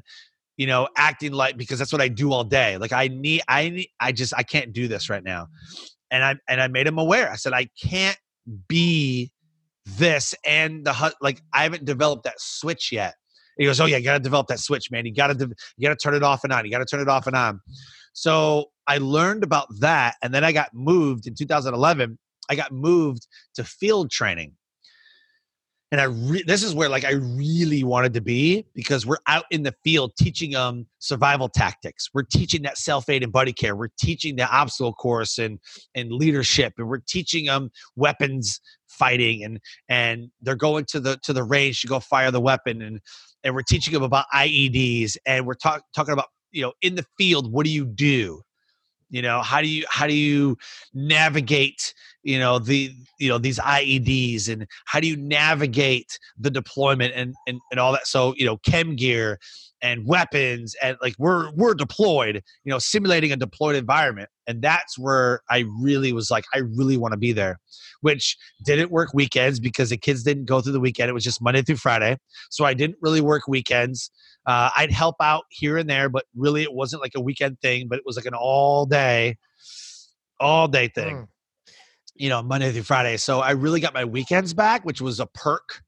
[0.57, 2.79] you know, acting like because that's what I do all day.
[2.79, 5.49] Like I need, I need, I just, I can't do this right now.
[6.13, 7.33] And I and I made him aware.
[7.33, 8.19] I said, I can't
[8.69, 9.33] be
[9.97, 11.15] this and the hut.
[11.21, 13.15] like I haven't developed that switch yet.
[13.57, 15.07] he goes, "Oh yeah, you got to develop that switch, man.
[15.07, 16.65] You got to de- you got to turn it off and on.
[16.65, 17.61] You got to turn it off and on."
[18.13, 22.19] So I learned about that, and then I got moved in 2011.
[22.51, 24.55] I got moved to field training,
[25.91, 29.45] and I re- this is where like I really wanted to be because we're out
[29.51, 32.09] in the field teaching them survival tactics.
[32.13, 33.75] We're teaching that self aid and buddy care.
[33.75, 35.59] We're teaching the obstacle course and
[35.95, 41.33] and leadership, and we're teaching them weapons fighting and and they're going to the to
[41.33, 43.01] the range to go fire the weapon and
[43.45, 47.05] and we're teaching them about IEDs and we're talk, talking about you know in the
[47.17, 48.43] field what do you do?
[49.11, 50.59] You know how do you how do you
[50.93, 57.15] navigate you know the you know these ieds and how do you navigate the deployment
[57.15, 58.07] and and, and all that?
[58.07, 59.39] So you know chem gear
[59.83, 64.99] and weapons and like we're we're deployed you know simulating a deployed environment and that's
[64.99, 67.59] where i really was like i really want to be there
[68.01, 71.41] which didn't work weekends because the kids didn't go through the weekend it was just
[71.41, 72.17] monday through friday
[72.51, 74.11] so i didn't really work weekends
[74.47, 77.87] uh, i'd help out here and there but really it wasn't like a weekend thing
[77.89, 79.37] but it was like an all day
[80.41, 81.27] all day thing mm.
[82.15, 85.27] you know monday through friday so i really got my weekends back which was a
[85.27, 85.83] perk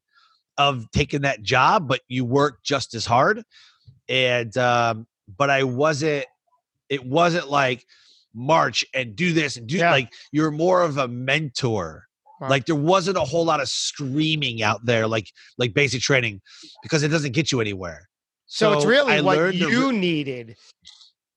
[0.58, 3.42] of taking that job but you work just as hard
[4.10, 5.06] and um,
[5.38, 6.26] but I wasn't.
[6.90, 7.86] It wasn't like
[8.34, 9.92] march and do this and do yeah.
[9.92, 12.04] like you're more of a mentor.
[12.48, 16.40] Like there wasn't a whole lot of screaming out there, like like basic training,
[16.82, 18.08] because it doesn't get you anywhere.
[18.46, 20.56] So, so it's really I what you re- needed.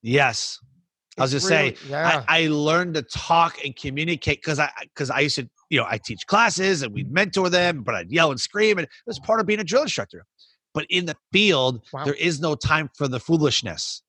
[0.02, 1.90] Yes, it's I was just really, saying.
[1.90, 2.24] Yeah.
[2.28, 5.86] I, I learned to talk and communicate because I because I used to you know
[5.90, 9.20] I teach classes and we'd mentor them, but I'd yell and scream, and it was
[9.20, 10.26] part of being a drill instructor.
[10.74, 12.04] But in the field, wow.
[12.04, 14.02] there is no time for the foolishness.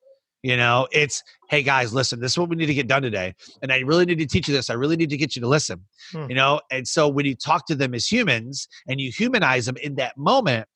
[0.42, 3.34] You know, it's, hey guys, listen, this is what we need to get done today.
[3.62, 4.68] And I really need to teach you this.
[4.68, 5.80] I really need to get you to listen.
[6.12, 6.26] Hmm.
[6.28, 9.78] You know, and so when you talk to them as humans and you humanize them
[9.78, 10.68] in that moment,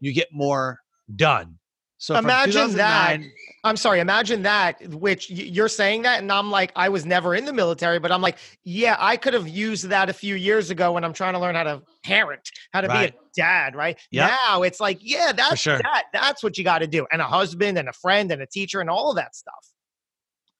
[0.00, 0.80] you get more
[1.14, 1.58] done.
[1.98, 3.20] So imagine that.
[3.64, 6.20] I'm sorry, imagine that, which you're saying that.
[6.20, 9.34] And I'm like, I was never in the military, but I'm like, yeah, I could
[9.34, 12.48] have used that a few years ago when I'm trying to learn how to parent,
[12.72, 13.12] how to right.
[13.12, 13.98] be a dad, right?
[14.12, 14.30] Yep.
[14.30, 15.78] Now it's like, yeah, that's sure.
[15.78, 16.04] that.
[16.12, 17.06] That's what you got to do.
[17.10, 19.72] And a husband and a friend and a teacher and all of that stuff.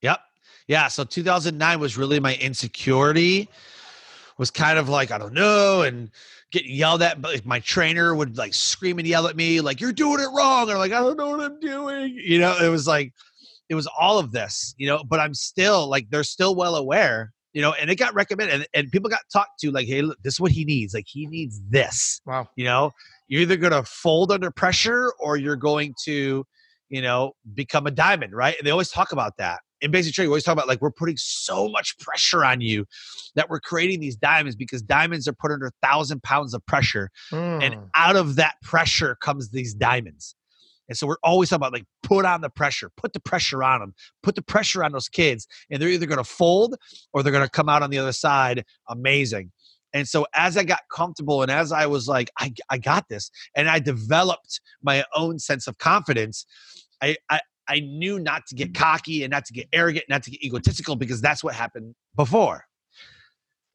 [0.03, 0.19] Yep.
[0.67, 0.89] Yeah.
[0.89, 3.49] So 2009 was really my insecurity
[4.37, 5.83] was kind of like, I don't know.
[5.83, 6.11] And,
[6.53, 7.21] getting yelled at.
[7.21, 10.71] But my trainer would like scream and yell at me, like, you're doing it wrong.
[10.71, 12.19] Or like, I don't know what I'm doing.
[12.23, 13.13] You know, it was like,
[13.69, 17.33] it was all of this, you know, but I'm still like, they're still well aware,
[17.53, 20.23] you know, and it got recommended and, and people got talked to like, hey, look,
[20.23, 20.95] this is what he needs.
[20.95, 22.21] Like, he needs this.
[22.27, 22.49] Wow.
[22.55, 22.93] You know,
[23.27, 26.47] you're either going to fold under pressure or you're going to,
[26.91, 28.57] you know, become a diamond, right?
[28.57, 30.91] And they always talk about that in basic training, we always talk about like we're
[30.91, 32.87] putting so much pressure on you
[33.35, 37.11] that we're creating these diamonds because diamonds are put under a thousand pounds of pressure.
[37.31, 37.63] Mm.
[37.63, 40.35] And out of that pressure comes these diamonds.
[40.89, 43.81] And so we're always talking about like put on the pressure, put the pressure on
[43.81, 46.77] them, put the pressure on those kids, and they're either going to fold
[47.13, 49.51] or they're going to come out on the other side amazing.
[49.93, 53.31] And so as I got comfortable and as I was like, I, I got this,
[53.57, 56.45] and I developed my own sense of confidence,
[57.03, 60.31] I, I, I knew not to get cocky and not to get arrogant, not to
[60.31, 62.65] get egotistical because that's what happened before.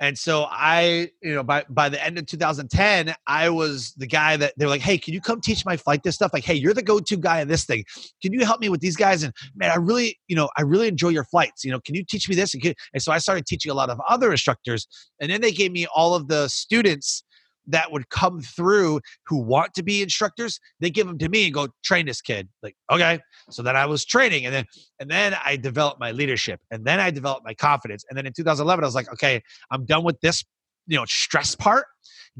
[0.02, 4.36] And so I, you know, by by the end of 2010, I was the guy
[4.36, 6.56] that they were like, "Hey, can you come teach my flight this stuff?" Like, "Hey,
[6.56, 7.86] you're the go-to guy in this thing.
[8.20, 10.88] Can you help me with these guys?" And man, I really, you know, I really
[10.88, 11.64] enjoy your flights.
[11.64, 12.56] You know, can you teach me this?
[12.56, 14.88] And, and so I started teaching a lot of other instructors,
[15.20, 17.24] and then they gave me all of the students
[17.68, 21.54] that would come through who want to be instructors they give them to me and
[21.54, 22.48] go train this kid.
[22.64, 23.20] Like okay.
[23.50, 24.66] So then i was training and then
[25.00, 28.34] and then i developed my leadership and then i developed my confidence and then in
[28.34, 30.44] 2011 i was like okay i'm done with this
[30.88, 31.86] you know stress part.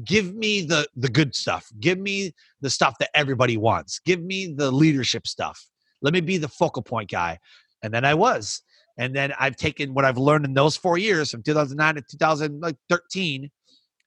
[0.04, 1.70] Give me the the good stuff.
[1.80, 4.00] Give me the stuff that everybody wants.
[4.00, 5.66] Give me the leadership stuff.
[6.00, 7.38] Let me be the focal point guy.
[7.82, 8.62] And then I was.
[8.98, 13.50] And then I've taken what I've learned in those four years from 2009 to 2013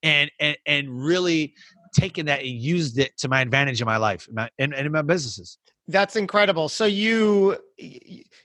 [0.03, 1.53] and, and, and really
[1.95, 4.27] taken that and used it to my advantage in my life
[4.59, 5.57] and, and in my businesses.
[5.87, 6.67] That's incredible.
[6.67, 7.57] So you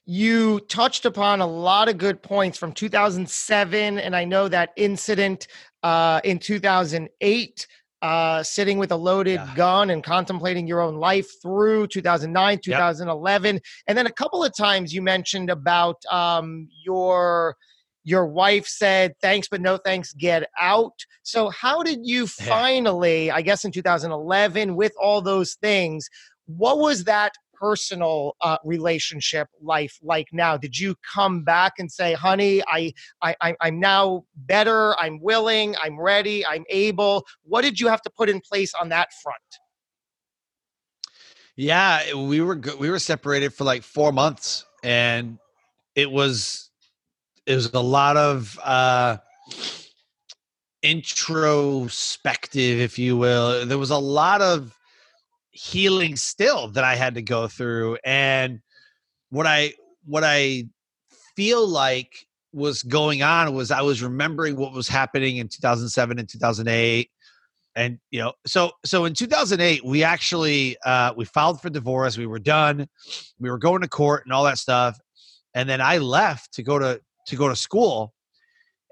[0.04, 5.46] you touched upon a lot of good points from 2007, and I know that incident
[5.82, 7.66] uh, in 2008,
[8.02, 9.54] uh, sitting with a loaded yeah.
[9.54, 13.62] gun and contemplating your own life through 2009, 2011, yep.
[13.86, 17.56] and then a couple of times you mentioned about um, your
[18.04, 23.42] your wife said thanks but no thanks get out so how did you finally i
[23.42, 26.08] guess in 2011 with all those things
[26.46, 30.56] what was that personal uh, relationship life like now?
[30.56, 34.98] Did you come back and say, "Honey, I, I, I'm now better.
[34.98, 35.76] I'm willing.
[35.80, 36.44] I'm ready.
[36.46, 39.38] I'm able." What did you have to put in place on that front?
[41.56, 45.38] Yeah, we were we were separated for like four months, and
[45.94, 46.69] it was
[47.46, 49.16] it was a lot of uh,
[50.82, 53.66] introspective, if you will.
[53.66, 54.76] There was a lot of
[55.50, 57.98] healing still that I had to go through.
[58.04, 58.60] And
[59.30, 59.74] what I
[60.04, 60.64] what I
[61.36, 66.28] feel like was going on was I was remembering what was happening in 2007 and
[66.28, 67.10] 2008
[67.76, 72.26] and you know so so in 2008 we actually uh we filed for divorce we
[72.26, 72.88] were done
[73.38, 74.98] we were going to court and all that stuff
[75.54, 78.12] and then I left to go to to go to school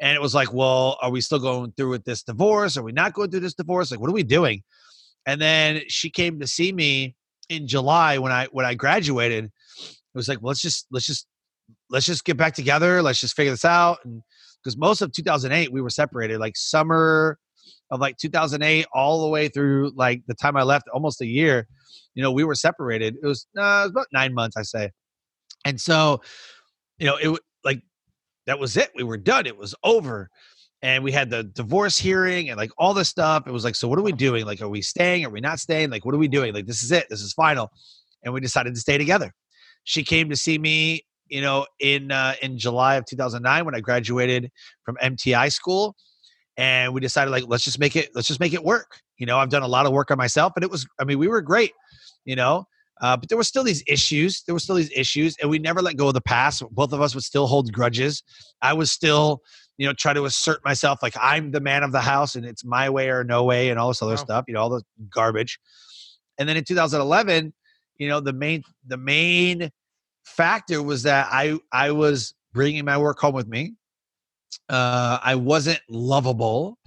[0.00, 2.92] and it was like well are we still going through with this divorce are we
[2.92, 4.62] not going through this divorce like what are we doing
[5.26, 7.14] and then she came to see me
[7.48, 9.44] in July when I when I graduated.
[9.44, 11.26] It was like, well, let's just let's just
[11.90, 13.02] let's just get back together.
[13.02, 13.98] Let's just figure this out.
[14.04, 14.22] And
[14.62, 17.38] because most of 2008 we were separated, like summer
[17.90, 21.66] of like 2008 all the way through like the time I left, almost a year.
[22.14, 23.16] You know, we were separated.
[23.22, 24.90] It was, uh, it was about nine months, I say.
[25.64, 26.20] And so,
[26.98, 27.38] you know, it
[28.48, 28.90] that was it.
[28.94, 29.44] We were done.
[29.44, 30.30] It was over
[30.80, 33.46] and we had the divorce hearing and like all this stuff.
[33.46, 34.46] It was like, so what are we doing?
[34.46, 35.26] Like, are we staying?
[35.26, 35.90] Are we not staying?
[35.90, 36.54] Like, what are we doing?
[36.54, 37.06] Like, this is it.
[37.10, 37.70] This is final.
[38.24, 39.34] And we decided to stay together.
[39.84, 43.80] She came to see me, you know, in uh, in July of 2009 when I
[43.80, 44.50] graduated
[44.82, 45.94] from MTI school,
[46.56, 48.98] and we decided like, let's just make it, let's just make it work.
[49.18, 51.18] You know, I've done a lot of work on myself, and it was, I mean,
[51.18, 51.72] we were great.
[52.24, 52.66] You know,
[53.00, 54.42] uh, but there were still these issues.
[54.42, 56.62] There were still these issues, and we never let go of the past.
[56.70, 58.22] Both of us would still hold grudges.
[58.60, 59.42] I was still,
[59.76, 62.64] you know, try to assert myself like I'm the man of the house and it's
[62.64, 64.16] my way or no way and all this other wow.
[64.16, 65.58] stuff, you know, all the garbage.
[66.38, 67.52] And then in 2011,
[67.98, 69.70] you know, the main the main
[70.24, 73.74] factor was that I I was bringing my work home with me.
[74.68, 76.78] Uh, I wasn't lovable,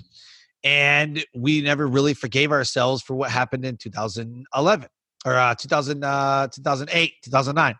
[0.63, 4.87] and we never really forgave ourselves for what happened in 2011
[5.25, 7.75] or uh, 2000, uh, 2008, 2009.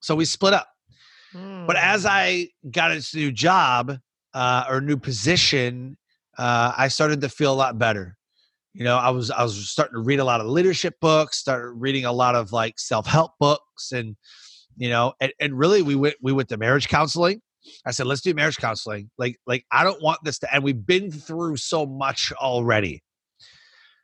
[0.00, 0.68] So we split up.
[1.34, 1.66] Mm.
[1.66, 2.08] But as hmm.
[2.10, 3.98] I got into a new job,
[4.34, 5.96] uh, or new position,
[6.38, 8.16] uh, I started to feel a lot better.
[8.74, 11.70] You know, I was I was starting to read a lot of leadership books, started
[11.72, 14.16] reading a lot of like self help books, and
[14.76, 17.40] you know, and, and really we went we went to marriage counseling.
[17.84, 19.10] I said, let's do marriage counseling.
[19.18, 23.02] Like like I don't want this to, and we've been through so much already.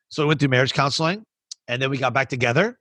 [0.09, 1.24] So we went through marriage counseling,
[1.68, 2.79] and then we got back together,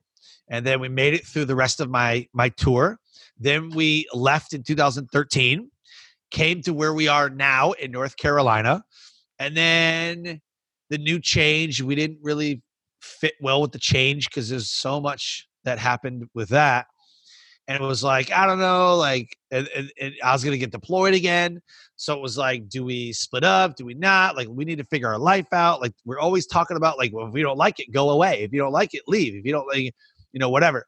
[0.48, 2.98] and then we made it through the rest of my my tour.
[3.38, 5.70] Then we left in 2013
[6.34, 8.84] came to where we are now in North Carolina.
[9.38, 10.40] And then
[10.90, 12.60] the new change, we didn't really
[13.00, 16.86] fit well with the change because there's so much that happened with that.
[17.66, 20.70] And it was like, I don't know, like, and, and, and I was to get
[20.70, 21.62] deployed again.
[21.96, 23.76] So it was like, do we split up?
[23.76, 24.36] Do we not?
[24.36, 25.80] Like, we need to figure our life out.
[25.80, 28.42] Like, we're always talking about, like, well, if we don't like it, go away.
[28.42, 29.34] If you don't like it, leave.
[29.34, 29.94] If you don't like,
[30.32, 30.84] you know, whatever.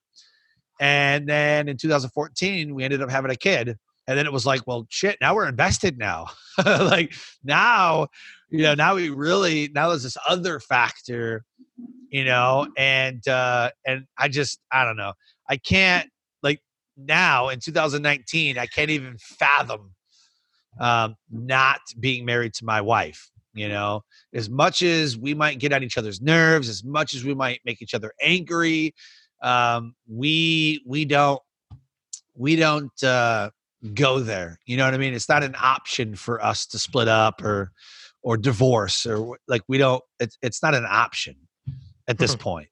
[0.78, 4.66] And then in 2014, we ended up having a kid and then it was like
[4.66, 6.26] well shit now we're invested now
[6.64, 8.06] like now
[8.50, 11.44] you know now we really now there's this other factor
[12.10, 15.12] you know and uh and i just i don't know
[15.48, 16.08] i can't
[16.96, 19.92] now in 2019 i can't even fathom
[20.80, 24.02] um not being married to my wife you know
[24.34, 27.60] as much as we might get on each other's nerves as much as we might
[27.64, 28.94] make each other angry
[29.42, 31.40] um we we don't
[32.34, 33.50] we don't uh
[33.94, 34.58] go there.
[34.66, 35.14] You know what I mean?
[35.14, 37.72] It's not an option for us to split up or
[38.22, 41.36] or divorce or like we don't it's it's not an option
[42.08, 42.68] at this point.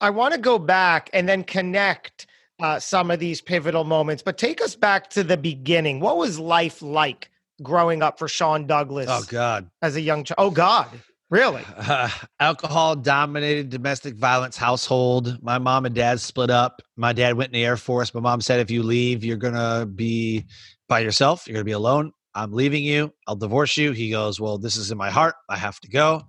[0.00, 2.26] I want to go back and then connect
[2.60, 6.00] uh, some of these pivotal moments, but take us back to the beginning.
[6.00, 7.30] What was life like
[7.62, 9.08] growing up for Sean Douglas?
[9.10, 10.36] Oh God, as a young child.
[10.38, 10.88] Oh God.
[11.30, 11.62] Really?
[11.76, 12.08] Uh,
[12.40, 15.42] alcohol dominated domestic violence household.
[15.42, 16.80] My mom and dad split up.
[16.96, 18.14] My dad went in the Air Force.
[18.14, 20.46] My mom said, if you leave, you're going to be
[20.88, 21.46] by yourself.
[21.46, 22.12] You're going to be alone.
[22.34, 23.12] I'm leaving you.
[23.26, 23.92] I'll divorce you.
[23.92, 25.34] He goes, Well, this is in my heart.
[25.48, 26.22] I have to go.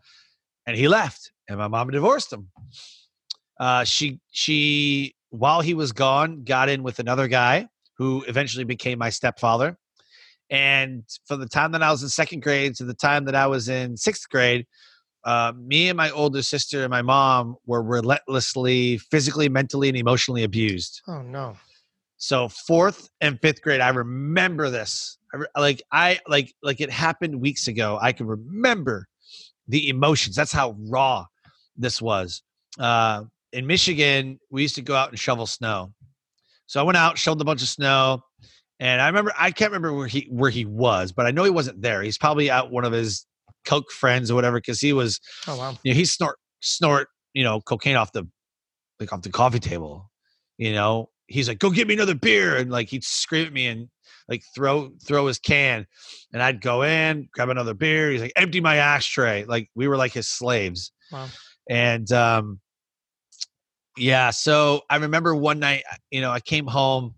[0.66, 1.32] And he left.
[1.48, 2.50] And my mom divorced him.
[3.60, 7.68] Uh, she, she, while he was gone, got in with another guy
[7.98, 9.78] who eventually became my stepfather.
[10.50, 13.48] And from the time that I was in second grade to the time that I
[13.48, 14.66] was in sixth grade,
[15.24, 20.44] uh, me and my older sister and my mom were relentlessly physically, mentally, and emotionally
[20.44, 21.02] abused.
[21.08, 21.56] Oh no!
[22.18, 25.18] So fourth and fifth grade, I remember this.
[25.34, 28.00] I, like I like like it happened weeks ago.
[28.02, 29.08] I can remember
[29.68, 30.36] the emotions.
[30.36, 31.26] That's how raw
[31.78, 32.42] this was.
[32.80, 33.24] Uh,
[33.54, 35.94] in Michigan, we used to go out and shovel snow.
[36.68, 38.22] So I went out, shoveled a bunch of snow,
[38.80, 41.50] and I remember I can't remember where he where he was, but I know he
[41.50, 42.02] wasn't there.
[42.02, 43.26] He's probably out one of his
[43.66, 45.20] coke friends or whatever because he was.
[45.48, 45.78] Oh wow!
[45.84, 48.28] You know, he snort snort you know cocaine off the
[49.00, 50.10] like off the coffee table.
[50.58, 53.68] You know, he's like, "Go get me another beer," and like he'd scream at me
[53.68, 53.90] and
[54.28, 55.88] like throw throw his can,
[56.34, 58.12] and I'd go in grab another beer.
[58.12, 60.92] He's like, "Empty my ashtray." Like we were like his slaves.
[61.12, 61.28] Wow.
[61.70, 62.60] And um,
[64.00, 67.16] yeah, so I remember one night, you know, I came home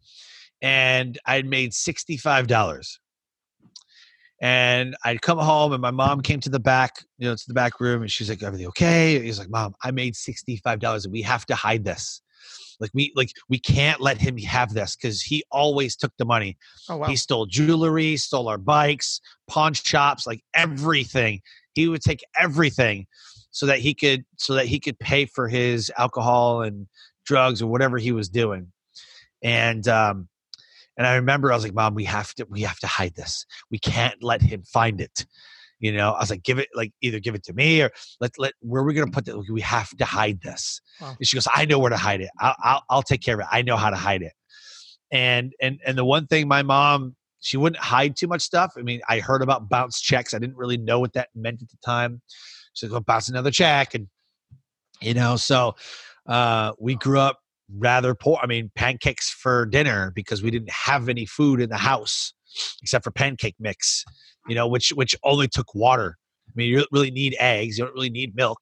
[0.61, 2.99] and I'd made sixty five dollars
[4.41, 7.53] and I'd come home and my mom came to the back, you know, to the
[7.53, 9.21] back room and she's like, everything okay?
[9.21, 12.21] He's like, mom, I made $65 and we have to hide this.
[12.79, 16.57] Like we, like we can't let him have this because he always took the money.
[16.89, 17.07] Oh, wow.
[17.07, 21.41] He stole jewelry, stole our bikes, pawn shops, like everything.
[21.73, 23.05] He would take everything
[23.51, 26.87] so that he could, so that he could pay for his alcohol and
[27.25, 28.71] drugs or whatever he was doing.
[29.43, 30.27] And, um,
[30.97, 33.45] and I remember I was like, Mom, we have to, we have to hide this.
[33.69, 35.25] We can't let him find it.
[35.79, 37.89] You know, I was like, give it, like either give it to me or
[38.19, 39.35] let, let, where are we going to put it?
[39.51, 40.79] We have to hide this.
[40.99, 41.15] Wow.
[41.17, 42.29] And she goes, I know where to hide it.
[42.39, 43.47] I'll, I'll, I'll take care of it.
[43.51, 44.33] I know how to hide it.
[45.11, 48.73] And, and, and the one thing my mom, she wouldn't hide too much stuff.
[48.77, 50.35] I mean, I heard about bounce checks.
[50.35, 52.21] I didn't really know what that meant at the time.
[52.81, 53.93] Like, well, bounce another check.
[53.93, 54.07] And,
[55.01, 55.75] you know, so
[56.27, 57.39] uh, we grew up
[57.77, 58.39] rather poor.
[58.41, 62.33] I mean, pancakes for dinner because we didn't have any food in the house
[62.81, 64.03] except for pancake mix,
[64.47, 66.17] you know, which which only took water.
[66.47, 67.77] I mean, you don't really need eggs.
[67.77, 68.59] You don't really need milk.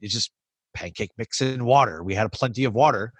[0.00, 0.30] It's just
[0.74, 2.02] pancake mix and water.
[2.02, 3.12] We had plenty of water,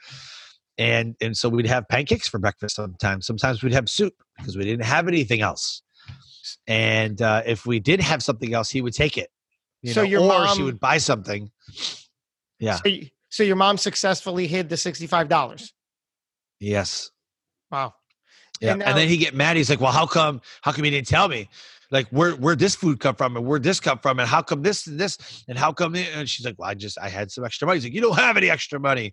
[0.79, 3.27] and and so we'd have pancakes for breakfast sometimes.
[3.27, 5.83] Sometimes we'd have soup because we didn't have anything else.
[6.67, 9.31] And uh, if we did have something else, he would take it.
[9.83, 11.51] You so know, your or mom, she would buy something.
[12.59, 12.77] Yeah.
[12.77, 12.91] So,
[13.29, 15.73] so your mom successfully hid the $65.
[16.61, 17.11] Yes.
[17.71, 17.95] Wow.
[18.61, 18.73] Yeah.
[18.73, 19.57] And, now, and, then he get mad.
[19.57, 21.49] He's like, well, how come, how come you didn't tell me?
[21.91, 24.63] Like where, where this food come from and where this come from and how come
[24.63, 27.45] this and this and how come, and she's like, well, I just, I had some
[27.45, 27.79] extra money.
[27.79, 29.13] He's like, you don't have any extra money,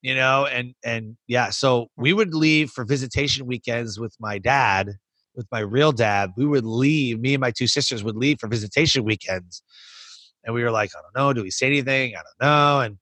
[0.00, 0.46] you know?
[0.46, 4.94] And, and yeah, so we would leave for visitation weekends with my dad,
[5.34, 6.30] with my real dad.
[6.36, 9.62] We would leave, me and my two sisters would leave for visitation weekends.
[10.46, 11.34] And we were like, I don't know.
[11.34, 12.14] Do we say anything?
[12.14, 12.80] I don't know.
[12.80, 12.98] And,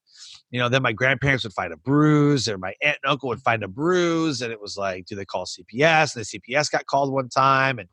[0.50, 3.42] you know, then my grandparents would find a bruise, or my aunt and uncle would
[3.42, 6.16] find a bruise, and it was like, do they call CPS?
[6.16, 7.88] And the CPS got called one time, and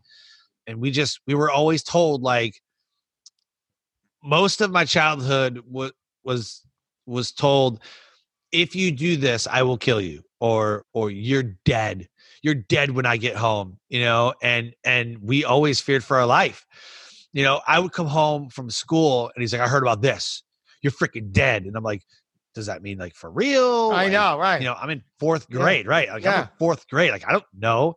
[0.67, 2.61] and we just we were always told like
[4.23, 5.91] most of my childhood was
[6.23, 6.61] was
[7.05, 7.81] was told
[8.51, 12.07] if you do this i will kill you or or you're dead
[12.43, 16.25] you're dead when i get home you know and and we always feared for our
[16.25, 16.65] life
[17.34, 20.43] you know i would come home from school and he's like i heard about this
[20.82, 22.03] you're freaking dead and i'm like
[22.53, 23.91] does that mean like for real?
[23.91, 24.59] I like, know, right?
[24.59, 25.91] You know, I'm in fourth grade, yeah.
[25.91, 26.09] right?
[26.09, 26.34] Like yeah.
[26.34, 27.11] I'm in fourth grade.
[27.11, 27.95] Like I don't know,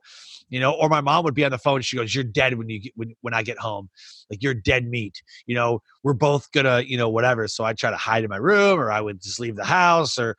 [0.49, 0.73] you know.
[0.73, 1.83] Or my mom would be on the phone.
[1.83, 3.91] She goes, "You're dead when you get, when when I get home.
[4.31, 5.23] Like you're dead meat.
[5.47, 8.37] You know, we're both gonna, you know, whatever." So I try to hide in my
[8.37, 10.37] room, or I would just leave the house, or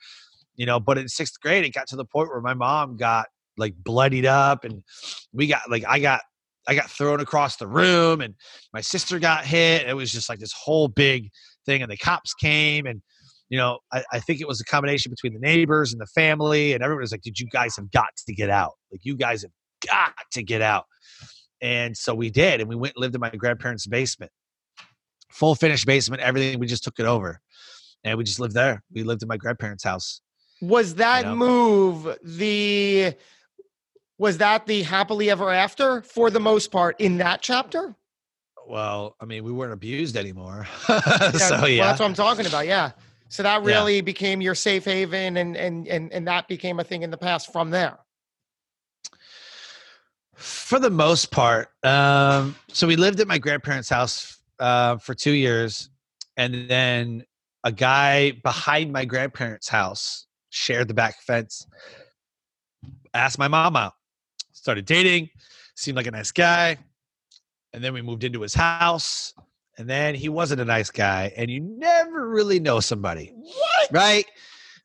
[0.55, 0.79] you know.
[0.79, 3.27] But in sixth grade, it got to the point where my mom got
[3.57, 4.83] like bloodied up, and
[5.33, 6.21] we got like I got
[6.67, 8.33] I got thrown across the room, and
[8.73, 9.87] my sister got hit.
[9.87, 11.29] It was just like this whole big
[11.65, 13.01] thing, and the cops came and
[13.49, 16.73] you know, I, I, think it was a combination between the neighbors and the family,
[16.73, 18.73] and everyone was like, "Did you guys have got to get out?
[18.91, 19.51] Like, you guys have
[19.87, 20.85] got to get out."
[21.61, 24.31] And so we did, and we went and lived in my grandparents' basement,
[25.31, 26.59] full finished basement, everything.
[26.59, 27.39] We just took it over,
[28.03, 28.83] and we just lived there.
[28.91, 30.21] We lived in my grandparents' house.
[30.61, 31.35] Was that you know?
[31.35, 33.13] move the?
[34.17, 37.95] Was that the happily ever after for the most part in that chapter?
[38.67, 42.65] Well, I mean, we weren't abused anymore, so yeah, well, that's what I'm talking about.
[42.65, 42.91] Yeah.
[43.27, 44.01] So that really yeah.
[44.01, 47.51] became your safe haven and, and and and that became a thing in the past
[47.51, 47.97] from there.
[50.35, 51.69] For the most part.
[51.83, 55.89] Um, so we lived at my grandparents' house uh, for two years.
[56.37, 57.23] and then
[57.63, 61.65] a guy behind my grandparents' house shared the back fence.
[63.13, 63.93] Asked my mom out,
[64.65, 65.29] started dating,
[65.75, 66.75] seemed like a nice guy,
[67.71, 69.31] and then we moved into his house.
[69.77, 73.31] And then he wasn't a nice guy, and you never really know somebody.
[73.35, 73.89] What?
[73.91, 74.25] Right?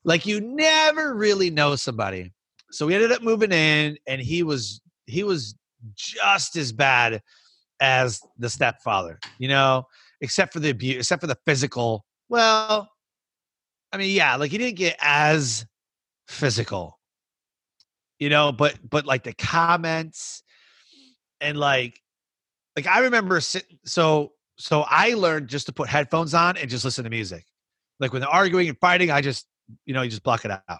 [0.04, 2.32] Like you never really know somebody.
[2.72, 5.54] So we ended up moving in, and he was he was
[5.94, 7.22] just as bad
[7.80, 9.86] as the stepfather, you know,
[10.20, 12.04] except for the abuse, except for the physical.
[12.28, 12.90] Well,
[13.92, 15.64] I mean, yeah, like he didn't get as
[16.26, 16.98] physical,
[18.20, 20.44] you know, but but like the comments
[21.40, 22.00] and like
[22.76, 26.84] like I remember sitting so so I learned just to put headphones on and just
[26.84, 27.44] listen to music.
[27.98, 29.46] Like when they're arguing and fighting, I just
[29.86, 30.78] you know you just block it out.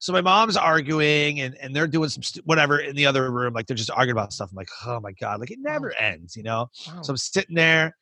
[0.00, 3.54] So my mom's arguing and, and they're doing some st- whatever in the other room,
[3.54, 4.50] like they're just arguing about stuff.
[4.50, 6.06] I'm like, oh my god, like it never wow.
[6.06, 6.68] ends, you know.
[6.86, 7.00] Wow.
[7.02, 7.96] So I'm sitting there,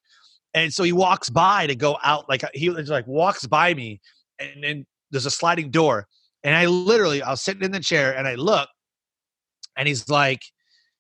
[0.55, 4.01] and so he walks by to go out, like he like walks by me,
[4.39, 6.09] and then there's a sliding door,
[6.45, 8.68] and I literally I was sitting in the chair and I look,
[9.76, 10.43] and he's like,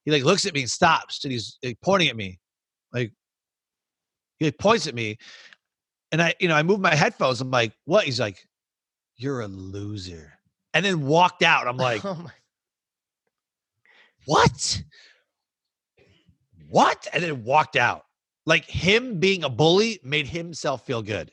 [0.04, 2.38] he like looks at me and stops, and he's like, pointing at me,
[2.92, 3.12] like
[4.38, 5.18] he like, points at me,
[6.10, 7.40] and I you know I move my headphones.
[7.40, 8.04] I'm like, what?
[8.04, 8.46] He's like,
[9.16, 10.32] you're a loser
[10.74, 11.66] and then walked out.
[11.66, 12.26] I'm like, oh
[14.26, 14.82] what?
[16.68, 17.06] What?
[17.12, 18.04] And then walked out.
[18.46, 21.30] Like him being a bully made himself feel good.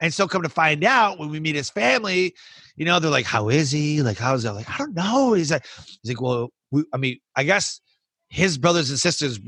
[0.00, 2.34] And so come to find out when we meet his family,
[2.76, 4.02] you know, they're like, how is he?
[4.02, 4.54] Like, how's that?
[4.54, 5.32] Like, I don't know.
[5.34, 5.66] He's like,
[6.02, 7.80] he's like, well, we, I mean, I guess
[8.28, 9.38] his brothers and sisters,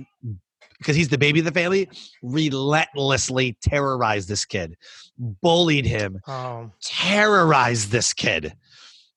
[0.79, 1.89] because he's the baby of the family,
[2.23, 4.77] relentlessly terrorized this kid,
[5.19, 6.71] bullied him, oh.
[6.83, 8.55] terrorized this kid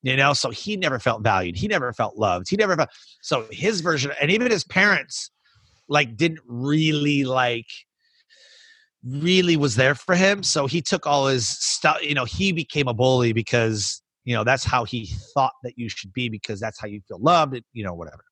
[0.04, 2.90] you know so he never felt valued he never felt loved he never felt
[3.22, 5.32] so his version and even his parents
[5.90, 7.68] like didn't really like
[9.08, 12.88] really was there for him so he took all his stuff you know he became
[12.88, 16.80] a bully because you know that's how he thought that you should be because that's
[16.80, 18.24] how you feel loved you know whatever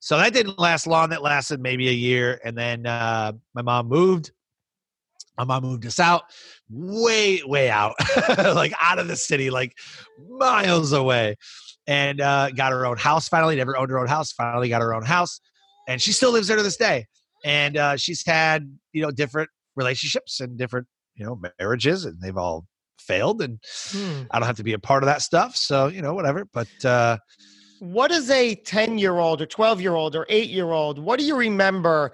[0.00, 3.88] so that didn't last long that lasted maybe a year and then uh, my mom
[3.88, 4.32] moved
[5.38, 6.24] my mom moved us out
[6.68, 7.94] way, way out,
[8.38, 9.74] like out of the city, like
[10.28, 11.36] miles away,
[11.86, 13.56] and uh, got her own house finally.
[13.56, 14.32] Never owned her own house.
[14.32, 15.40] Finally got her own house,
[15.88, 17.06] and she still lives there to this day.
[17.42, 19.48] And uh, she's had you know different
[19.80, 22.66] relationships and different you know marriages, and they've all
[22.98, 23.42] failed.
[23.42, 23.58] And
[23.90, 24.22] hmm.
[24.30, 26.46] I don't have to be a part of that stuff, so you know whatever.
[26.52, 27.18] But uh,
[27.80, 30.98] what is a ten year old or twelve year old or eight year old?
[30.98, 32.12] What do you remember?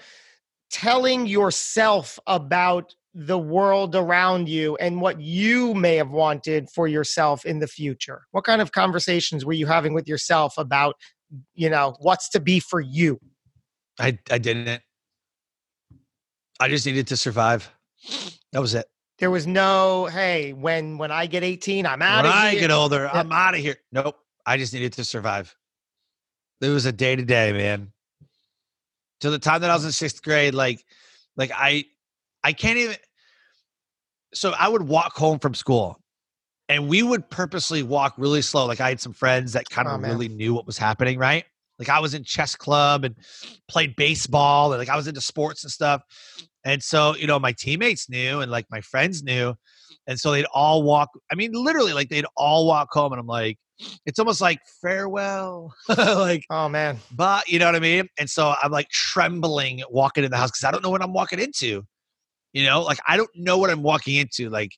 [0.71, 7.47] telling yourself about the world around you and what you may have wanted for yourself
[7.47, 8.23] in the future?
[8.33, 10.97] What kind of conversations were you having with yourself about,
[11.55, 13.19] you know, what's to be for you?
[13.99, 14.83] I I didn't.
[16.61, 17.71] I just needed to survive.
[18.53, 18.87] That was it.
[19.19, 22.59] There was no, hey, when when I get 18, I'm out when of here.
[22.59, 23.19] I get older, yeah.
[23.19, 23.77] I'm out of here.
[23.93, 24.17] Nope.
[24.45, 25.55] I just needed to survive.
[26.61, 27.93] It was a day to day, man.
[29.21, 30.85] To the time that I was in sixth grade, like,
[31.37, 31.87] like I,
[32.45, 32.97] I can't even
[34.37, 35.99] so I would walk home from school
[36.69, 38.67] and we would purposely walk really slow.
[38.67, 41.45] Like I had some friends that kind of oh, really knew what was happening, right?
[41.79, 43.15] Like I was in chess club and
[43.69, 46.03] played baseball and like I was into sports and stuff.
[46.65, 49.55] And so, you know, my teammates knew and like my friends knew.
[50.07, 53.27] And so they'd all walk, I mean, literally, like they'd all walk home and I'm
[53.27, 53.59] like,
[54.07, 55.75] it's almost like farewell.
[55.89, 56.99] like, oh man.
[57.13, 58.09] But you know what I mean?
[58.19, 61.13] And so I'm like trembling walking in the house because I don't know what I'm
[61.13, 61.85] walking into.
[62.53, 64.49] You know, like I don't know what I'm walking into.
[64.49, 64.73] Like,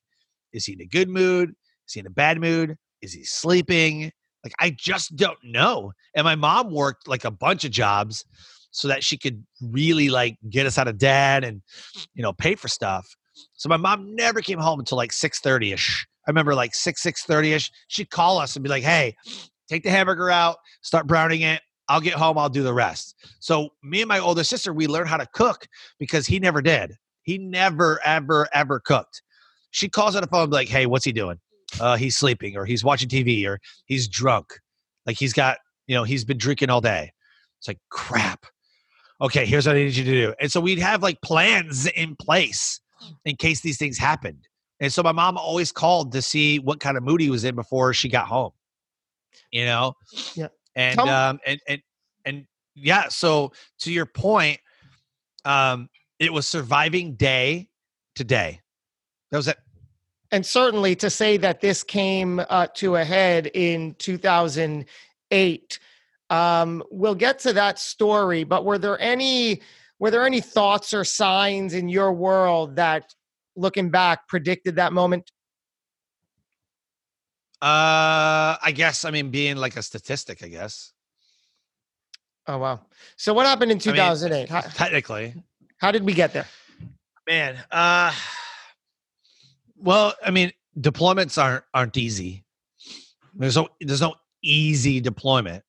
[0.52, 1.50] is he in a good mood?
[1.86, 2.76] Is he in a bad mood?
[3.02, 4.10] Is he sleeping?
[4.48, 5.92] Like, I just don't know.
[6.14, 8.24] And my mom worked like a bunch of jobs
[8.70, 11.62] so that she could really like get us out of debt and,
[12.14, 13.06] you know, pay for stuff.
[13.54, 16.06] So my mom never came home until like 6:30 ish.
[16.26, 17.70] I remember like 6, 6:30 ish.
[17.88, 19.16] She'd call us and be like, hey,
[19.68, 21.60] take the hamburger out, start browning it.
[21.90, 23.14] I'll get home, I'll do the rest.
[23.40, 25.66] So me and my older sister, we learned how to cook
[25.98, 26.96] because he never did.
[27.22, 29.22] He never, ever, ever cooked.
[29.70, 31.38] She calls on the phone, like, "Hey, what's he doing?
[31.80, 34.46] Uh, he's sleeping, or he's watching TV, or he's drunk.
[35.06, 37.12] Like he's got, you know, he's been drinking all day."
[37.58, 38.46] It's like crap.
[39.20, 40.34] Okay, here's what I need you to do.
[40.40, 42.80] And so we'd have like plans in place
[43.24, 44.46] in case these things happened.
[44.80, 47.56] And so my mom always called to see what kind of mood he was in
[47.56, 48.52] before she got home.
[49.50, 49.94] You know?
[50.34, 50.48] Yeah.
[50.76, 51.82] And um and and
[52.24, 52.46] and
[52.76, 54.60] yeah, so to your point,
[55.44, 55.88] um,
[56.18, 57.68] it was surviving day
[58.14, 58.60] to day.
[59.30, 59.58] That was it.
[60.30, 65.78] And certainly to say that this came uh, to a head in 2008.
[66.30, 69.62] Um, we'll get to that story, but were there any
[69.98, 73.14] were there any thoughts or signs in your world that
[73.56, 75.32] looking back, predicted that moment?
[77.60, 79.04] Uh, I guess.
[79.04, 80.92] I mean, being like a statistic, I guess.
[82.46, 82.80] Oh wow!
[83.16, 84.50] So what happened in 2008?
[84.50, 85.34] I mean, technically,
[85.78, 86.46] how did we get there?
[87.26, 88.12] Man, uh,
[89.80, 92.44] well, I mean, deployments aren't aren't easy.
[93.34, 95.62] There's no there's no easy deployment.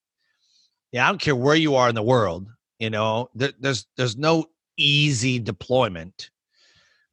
[0.92, 2.48] Yeah, I don't care where you are in the world.
[2.80, 4.46] You know, there, there's there's no
[4.78, 6.30] easy deployment.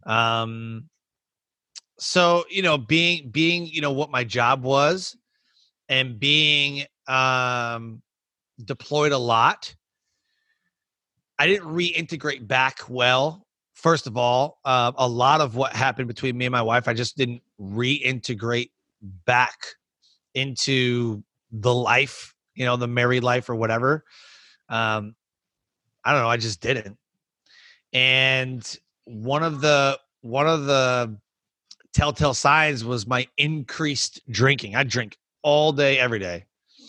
[0.05, 0.89] Um,
[1.99, 5.17] so you know being being you know what my job was
[5.89, 8.03] and being um
[8.65, 9.75] deployed a lot
[11.39, 13.46] i didn't reintegrate back well
[13.87, 16.95] first of all uh, a lot of what happened between me and my wife i
[16.95, 18.71] just didn't reintegrate
[19.25, 19.59] back
[20.35, 21.23] into
[21.53, 24.05] the life you know the married life or whatever
[24.69, 25.15] um
[26.05, 26.97] i don't know i just didn't
[27.93, 31.17] and one of the one of the
[31.97, 34.77] telltale signs was my increased drinking.
[34.77, 36.45] I drink all day, every day,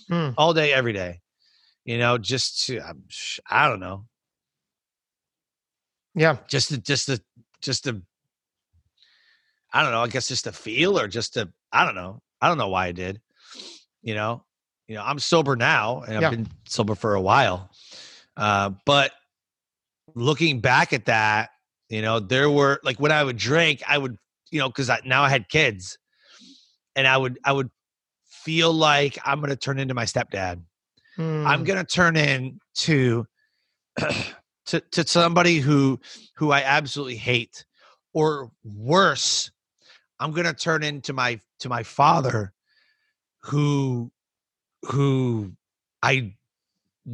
[0.09, 0.31] hmm.
[0.37, 1.21] all day, every day.
[1.85, 2.81] You know, just to,
[3.49, 4.05] I don't know.
[6.18, 6.38] Yeah.
[6.47, 7.22] Just to, just to,
[7.61, 8.01] just to,
[9.74, 10.03] I don't know.
[10.03, 12.22] I guess just to feel or just to, I don't know.
[12.41, 13.22] I don't know why I did.
[14.01, 14.43] You know,
[14.88, 16.30] you know, I'm sober now and I've yeah.
[16.30, 17.70] been sober for a while.
[18.36, 19.11] Uh, but
[20.15, 21.49] looking back at that,
[21.89, 24.18] you know, there were like when I would drink, I would
[24.51, 25.97] you know, because I, now I had kids,
[26.95, 27.70] and I would I would
[28.30, 30.61] feel like I'm going to turn into my stepdad.
[31.18, 31.63] I'm hmm.
[31.65, 33.26] going to turn into
[34.68, 35.99] to to somebody who
[36.36, 37.65] who I absolutely hate,
[38.13, 39.51] or worse,
[40.20, 42.53] I'm to turn into my to my father,
[43.41, 44.11] who
[44.84, 45.53] who
[46.03, 46.34] I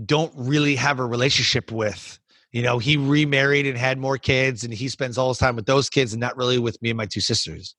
[0.06, 2.20] don't really have a relationship with.
[2.52, 5.66] You know he remarried and had more kids and he spends all his time with
[5.66, 7.76] those kids and not really with me and my two sisters.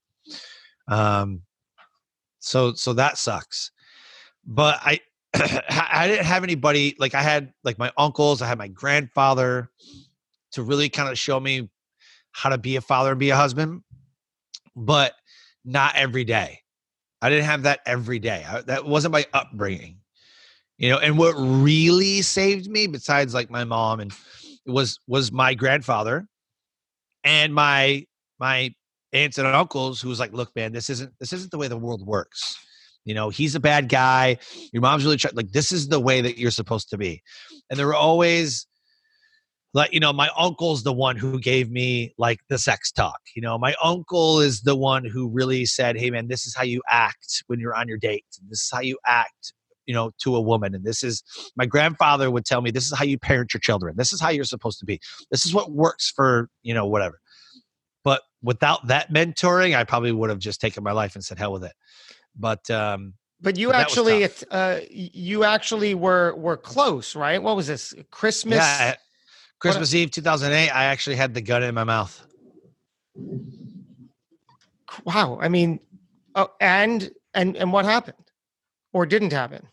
[0.89, 1.43] Um
[2.41, 3.71] so so that sucks.
[4.45, 5.01] But i
[5.71, 9.69] i didn't have anybody like i had like my uncles i had my grandfather
[10.53, 11.69] to really kind of show me
[12.33, 13.83] how to be a father and be a husband
[14.77, 15.15] but
[15.65, 16.59] not every day.
[17.23, 18.45] I didn't have that every day.
[18.47, 19.99] I, that wasn't my upbringing
[20.79, 24.13] you know and what really saved me besides like my mom and
[24.67, 26.27] was was my grandfather
[27.23, 28.05] and my
[28.39, 28.75] my
[29.13, 31.77] aunts and uncles who was like look man this isn't this isn't the way the
[31.77, 32.57] world works
[33.05, 34.37] you know he's a bad guy
[34.73, 37.23] your mom's really like this is the way that you're supposed to be.
[37.71, 38.67] And there were always
[39.73, 43.43] like you know my uncle's the one who gave me like the sex talk you
[43.43, 46.81] know my uncle is the one who really said hey man this is how you
[46.89, 49.53] act when you're on your date this is how you act
[49.87, 51.23] you know to a woman and this is
[51.57, 53.95] my grandfather would tell me this is how you parent your children.
[53.97, 55.01] This is how you're supposed to be.
[55.31, 57.21] This is what works for you know whatever.
[58.03, 61.53] But without that mentoring i probably would have just taken my life and said hell
[61.53, 61.73] with it
[62.39, 67.67] but um but you but actually uh you actually were were close right what was
[67.67, 68.95] this christmas yeah,
[69.61, 69.99] christmas what?
[69.99, 72.27] eve 2008 i actually had the gun in my mouth
[75.05, 75.81] wow i mean
[76.35, 78.17] oh, and and and what happened
[78.93, 79.67] or didn't happen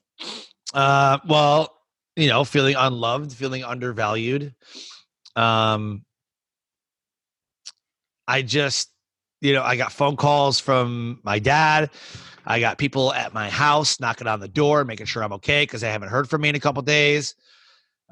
[0.74, 1.76] uh, well,
[2.16, 4.54] you know, feeling unloved, feeling undervalued.
[5.36, 6.04] Um,
[8.28, 8.90] I just,
[9.42, 11.90] you know, I got phone calls from my dad.
[12.46, 15.82] I got people at my house knocking on the door, making sure I'm okay because
[15.82, 17.36] they haven't heard from me in a couple days.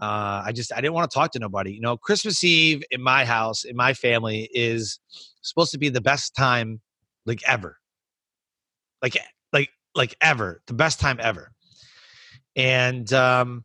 [0.01, 1.73] Uh, I just I didn't want to talk to nobody.
[1.73, 4.99] You know, Christmas Eve in my house, in my family, is
[5.41, 6.79] supposed to be the best time
[7.25, 7.77] like ever.
[9.01, 9.17] Like
[9.51, 10.61] like like ever.
[10.67, 11.51] The best time ever
[12.59, 13.63] and um,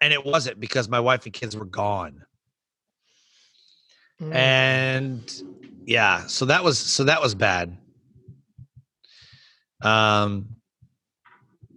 [0.00, 2.22] and it wasn't because my wife and kids were gone.
[4.20, 4.34] Mm.
[4.34, 5.42] And
[5.84, 7.76] yeah, so that was so that was bad.
[9.82, 10.56] Um,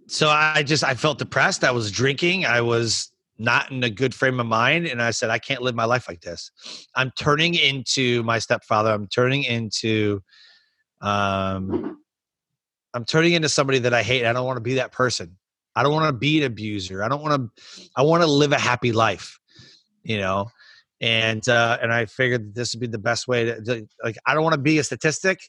[0.08, 1.64] so I just I felt depressed.
[1.64, 2.44] I was drinking.
[2.44, 5.74] I was not in a good frame of mind, and I said I can't live
[5.74, 6.50] my life like this.
[6.94, 8.90] I'm turning into my stepfather.
[8.90, 10.20] I'm turning into
[11.00, 11.98] um,
[12.94, 14.24] I'm turning into somebody that I hate.
[14.24, 15.36] I don't want to be that person.
[15.74, 17.02] I don't want to be an abuser.
[17.02, 17.88] I don't want to.
[17.96, 19.38] I want to live a happy life,
[20.02, 20.50] you know.
[21.02, 24.16] And uh, and I figured that this would be the best way to, to like.
[24.24, 25.40] I don't want to be a statistic.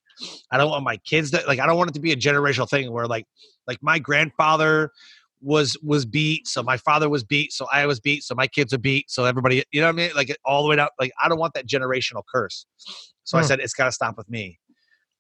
[0.52, 1.60] I don't want my kids to like.
[1.60, 3.28] I don't want it to be a generational thing where like
[3.68, 4.92] like my grandfather
[5.44, 8.74] was was beat, so my father was beat, so I was beat, so my kids
[8.74, 10.12] are beat, so everybody, you know what I mean?
[10.16, 10.88] Like all the way down.
[11.00, 12.66] Like I don't want that generational curse.
[13.24, 13.44] So hmm.
[13.44, 14.60] I said it's got to stop with me.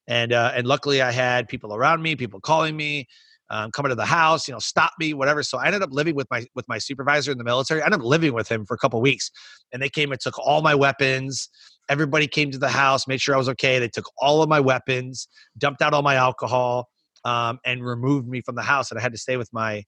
[0.07, 3.07] And uh, and luckily I had people around me, people calling me
[3.53, 5.43] um, coming to the house, you know, stop me, whatever.
[5.43, 7.83] So I ended up living with my with my supervisor in the military.
[7.83, 9.29] I ended up living with him for a couple weeks,
[9.71, 11.49] and they came and took all my weapons.
[11.87, 13.77] Everybody came to the house, made sure I was okay.
[13.77, 16.89] They took all of my weapons, dumped out all my alcohol,
[17.25, 18.89] um, and removed me from the house.
[18.89, 19.83] And I had to stay with my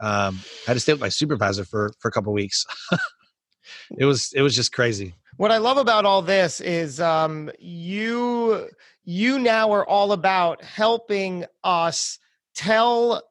[0.00, 2.64] um, I had to stay with my supervisor for for a couple weeks.
[3.98, 5.12] it was it was just crazy.
[5.36, 8.70] What I love about all this is um, you
[9.04, 12.18] you now are all about helping us
[12.54, 13.22] tell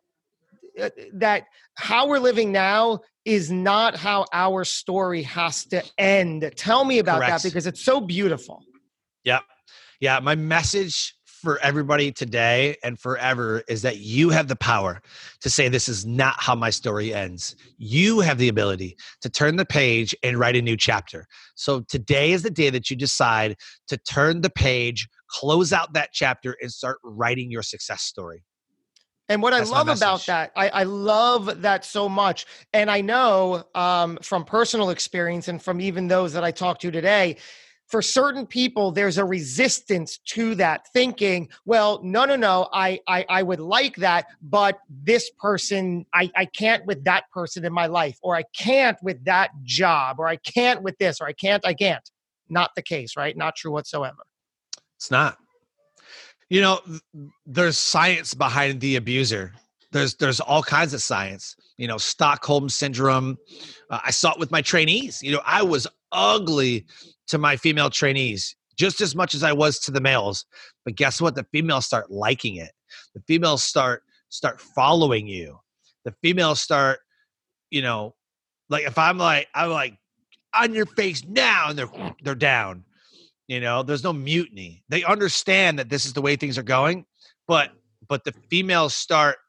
[0.80, 1.44] uh, that
[1.76, 6.52] how we're living now is not how our story has to end.
[6.56, 7.44] Tell me about Correct.
[7.44, 8.64] that because it's so beautiful.
[9.24, 9.40] Yeah.
[10.00, 10.20] Yeah.
[10.20, 15.02] My message for everybody today and forever is that you have the power
[15.42, 17.56] to say, This is not how my story ends.
[17.78, 21.26] You have the ability to turn the page and write a new chapter.
[21.56, 23.58] So today is the day that you decide
[23.88, 28.44] to turn the page, close out that chapter, and start writing your success story.
[29.32, 32.46] And what That's I love about that, I, I, love that so much.
[32.74, 36.92] And I know um, from personal experience and from even those that I talked to
[36.92, 37.38] today,
[37.88, 43.26] for certain people, there's a resistance to that thinking, well, no, no, no, I, I,
[43.30, 47.88] I would like that, but this person, I, I can't with that person in my
[47.88, 51.66] life, or I can't with that job, or I can't with this, or I can't,
[51.66, 52.04] I can't.
[52.50, 53.36] Not the case, right?
[53.38, 54.24] Not true whatsoever.
[54.98, 55.38] It's not
[56.52, 56.82] you know
[57.46, 59.54] there's science behind the abuser.
[59.94, 61.56] There's there's all kinds of science.
[61.78, 63.38] You know stockholm syndrome
[63.90, 65.24] uh, i saw it with my trainees.
[65.24, 66.86] You know i was ugly
[67.28, 70.46] to my female trainees just as much as i was to the males.
[70.84, 71.36] But guess what?
[71.36, 72.74] The females start liking it.
[73.16, 75.58] The females start start following you.
[76.04, 77.00] The females start
[77.70, 78.14] you know
[78.70, 79.98] like if i'm like i'm like
[80.54, 82.84] on your face now and they're they're down
[83.52, 84.82] you know, there's no mutiny.
[84.88, 87.06] They understand that this is the way things are going,
[87.50, 87.72] but
[88.08, 89.40] but the females start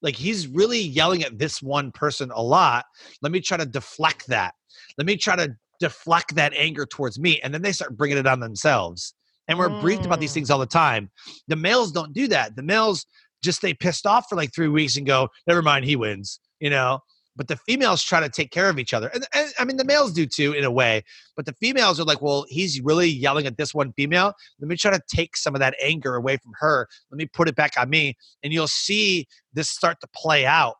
[0.00, 2.86] like he's really yelling at this one person a lot.
[3.20, 4.54] Let me try to deflect that.
[4.96, 8.26] Let me try to deflect that anger towards me, and then they start bringing it
[8.26, 9.12] on themselves.
[9.46, 9.82] And we're mm.
[9.82, 10.34] briefed about these mm.
[10.34, 11.10] things all the time.
[11.48, 12.56] The males don't do that.
[12.56, 13.04] The males
[13.44, 16.70] just stay pissed off for like three weeks and go, "Never mind, he wins." You
[16.70, 17.00] know,
[17.40, 19.08] but the females try to take care of each other.
[19.14, 21.02] And, and, I mean, the males do too, in a way.
[21.36, 24.34] But the females are like, well, he's really yelling at this one female.
[24.60, 26.86] Let me try to take some of that anger away from her.
[27.10, 28.14] Let me put it back on me.
[28.42, 30.74] And you'll see this start to play out,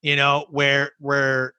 [0.00, 1.52] you know, where, where,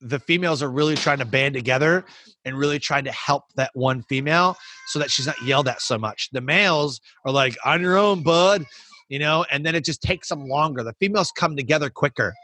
[0.00, 2.04] the females are really trying to band together
[2.44, 4.56] and really trying to help that one female
[4.88, 6.28] so that she's not yelled at so much.
[6.32, 8.66] The males are like, on your own, bud,
[9.08, 10.82] you know, and then it just takes them longer.
[10.82, 12.34] The females come together quicker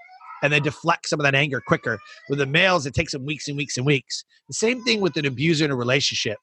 [0.42, 1.98] and they deflect some of that anger quicker.
[2.28, 4.24] With the males, it takes them weeks and weeks and weeks.
[4.48, 6.38] The same thing with an abuser in a relationship.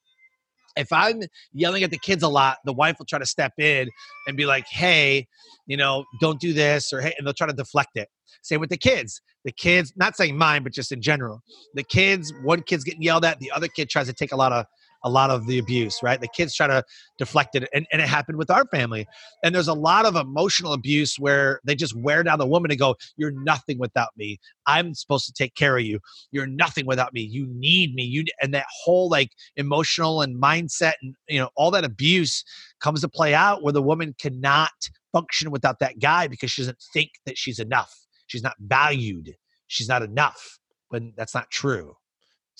[0.76, 1.20] If I'm
[1.52, 3.88] yelling at the kids a lot, the wife will try to step in
[4.26, 5.26] and be like, hey,
[5.66, 8.08] you know, don't do this, or hey, and they'll try to deflect it.
[8.42, 9.20] Same with the kids.
[9.44, 11.40] The kids, not saying mine, but just in general,
[11.74, 14.52] the kids, one kid's getting yelled at, the other kid tries to take a lot
[14.52, 14.66] of
[15.04, 16.20] a lot of the abuse, right?
[16.20, 16.84] The kids try to
[17.18, 17.68] deflect it.
[17.74, 19.06] And, and it happened with our family.
[19.42, 22.78] And there's a lot of emotional abuse where they just wear down the woman and
[22.78, 24.38] go, You're nothing without me.
[24.66, 26.00] I'm supposed to take care of you.
[26.30, 27.22] You're nothing without me.
[27.22, 28.04] You need me.
[28.04, 32.44] You and that whole like emotional and mindset and you know, all that abuse
[32.80, 34.70] comes to play out where the woman cannot
[35.12, 37.94] function without that guy because she doesn't think that she's enough.
[38.26, 39.34] She's not valued.
[39.66, 40.58] She's not enough.
[40.88, 41.96] When that's not true.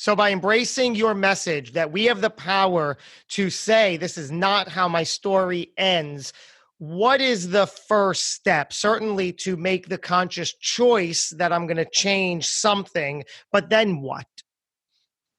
[0.00, 2.96] So, by embracing your message that we have the power
[3.32, 6.32] to say, this is not how my story ends,
[6.78, 8.72] what is the first step?
[8.72, 14.26] Certainly to make the conscious choice that I'm going to change something, but then what?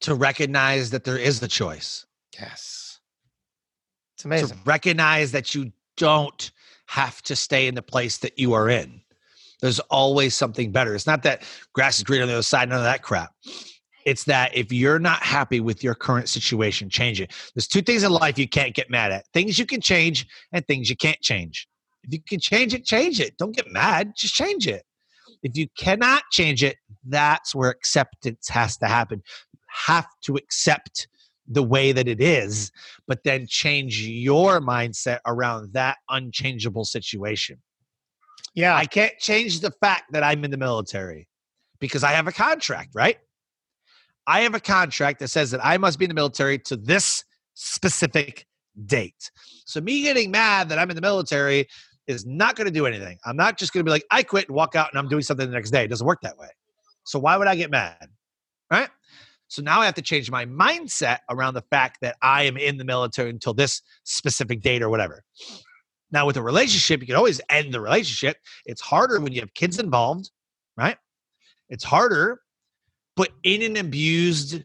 [0.02, 2.06] To recognize that there is the choice.
[2.40, 3.00] Yes.
[4.16, 4.50] It's amazing.
[4.50, 6.52] To recognize that you don't
[6.86, 9.02] have to stay in the place that you are in.
[9.60, 10.94] There's always something better.
[10.94, 11.42] It's not that
[11.74, 13.34] grass is green on the other side, none of that crap.
[14.06, 17.32] It's that if you're not happy with your current situation, change it.
[17.56, 20.66] There's two things in life you can't get mad at things you can change and
[20.66, 21.68] things you can't change.
[22.04, 23.38] If you can change it, change it.
[23.38, 24.84] Don't get mad, just change it.
[25.44, 29.22] If you cannot change it, that's where acceptance has to happen.
[29.54, 31.08] You have to accept
[31.48, 32.72] the way that it is,
[33.08, 37.62] but then change your mindset around that unchangeable situation.
[38.54, 38.76] Yeah.
[38.76, 41.28] I can't change the fact that I'm in the military
[41.80, 43.18] because I have a contract, right?
[44.28, 47.24] I have a contract that says that I must be in the military to this
[47.54, 48.46] specific
[48.86, 49.32] date.
[49.66, 51.68] So me getting mad that I'm in the military
[52.08, 53.18] is not going to do anything.
[53.26, 55.22] I'm not just going to be like, I quit and walk out and I'm doing
[55.22, 55.84] something the next day.
[55.84, 56.50] It doesn't work that way.
[57.04, 58.08] So why would I get mad?
[58.70, 58.90] Right?
[59.48, 62.78] So now I have to change my mindset around the fact that I am in
[62.78, 65.24] the military until this specific date or whatever.
[66.12, 68.38] Now, with a relationship, you can always end the relationship.
[68.66, 70.30] It's harder when you have kids involved,
[70.78, 70.98] right?
[71.70, 72.42] It's harder
[73.16, 74.64] but in an abused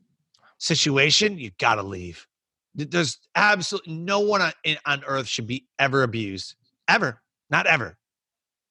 [0.58, 2.26] situation, you got to leave.
[2.74, 4.52] There's absolutely no one on,
[4.84, 6.54] on earth should be ever abused.
[6.88, 7.22] Ever.
[7.50, 7.96] Not ever.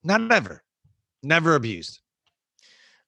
[0.03, 0.63] Not ever.
[1.23, 1.99] Never abused.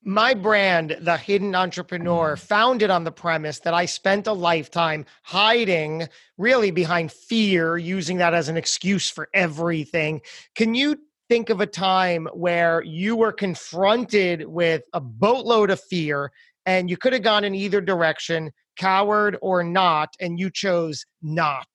[0.03, 6.07] My brand, The Hidden Entrepreneur, founded on the premise that I spent a lifetime hiding
[6.37, 10.21] really behind fear, using that as an excuse for everything.
[10.55, 10.97] Can you
[11.27, 16.31] think of a time where you were confronted with a boatload of fear
[16.67, 21.67] and you could have gone in either direction, coward or not, and you chose not?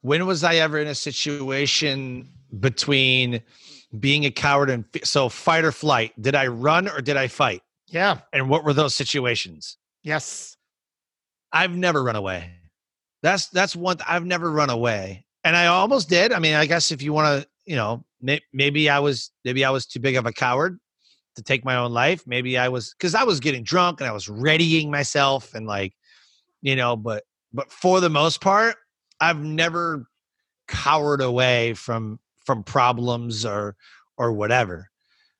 [0.00, 3.40] When was I ever in a situation between
[4.00, 6.20] being a coward and so fight or flight?
[6.20, 7.62] Did I run or did I fight?
[7.88, 8.18] Yeah.
[8.32, 9.76] And what were those situations?
[10.02, 10.56] Yes.
[11.52, 12.50] I've never run away.
[13.22, 15.26] That's that's one I've never run away.
[15.44, 16.32] And I almost did.
[16.32, 19.64] I mean, I guess if you want to you know, may, maybe I was maybe
[19.64, 20.80] I was too big of a coward
[21.36, 22.26] to take my own life.
[22.26, 25.94] Maybe I was because I was getting drunk and I was readying myself and like,
[26.60, 28.76] you know, but but for the most part,
[29.20, 30.06] I've never
[30.68, 33.76] cowered away from from problems or
[34.16, 34.90] or whatever.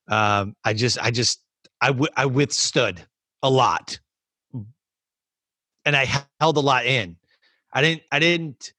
[0.08, 1.40] Um, I just I just
[1.80, 3.00] I, w- I withstood
[3.42, 3.98] a lot,
[5.84, 6.08] and I
[6.40, 7.16] held a lot in.
[7.72, 8.72] I didn't I didn't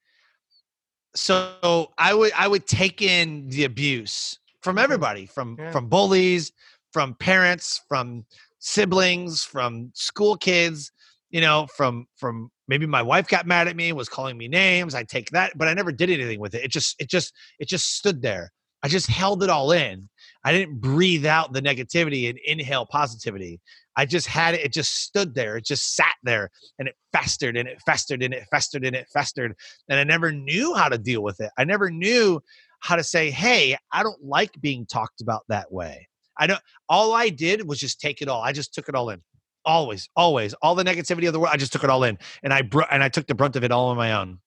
[1.16, 4.84] so I would I would take in the abuse from mm-hmm.
[4.84, 5.72] everybody, from yeah.
[5.72, 6.51] from bullies,
[6.93, 8.25] from parents, from
[8.59, 10.91] siblings, from school kids,
[11.31, 14.95] you know, from from maybe my wife got mad at me, was calling me names.
[14.95, 16.63] I take that, but I never did anything with it.
[16.63, 18.51] It just it just it just stood there.
[18.83, 20.09] I just held it all in.
[20.43, 23.61] I didn't breathe out the negativity and inhale positivity.
[23.95, 25.55] I just had it, it just stood there.
[25.57, 29.07] It just sat there and it festered and it festered and it festered and it
[29.13, 29.55] festered.
[29.87, 31.51] And I never knew how to deal with it.
[31.57, 32.41] I never knew
[32.81, 36.09] how to say, hey, I don't like being talked about that way.
[36.38, 38.41] I don't, all I did was just take it all.
[38.41, 39.21] I just took it all in.
[39.65, 41.53] Always, always, all the negativity of the world.
[41.53, 43.63] I just took it all in, and I br- and I took the brunt of
[43.63, 44.39] it all on my own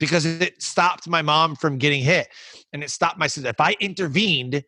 [0.00, 2.26] because it stopped my mom from getting hit
[2.72, 3.50] and it stopped my sister.
[3.50, 4.64] If I intervened,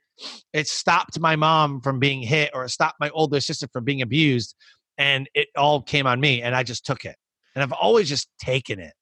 [0.52, 4.02] it stopped my mom from being hit or it stopped my older sister from being
[4.02, 4.54] abused.
[4.98, 7.16] And it all came on me and I just took it.
[7.54, 8.92] And I've always just taken it.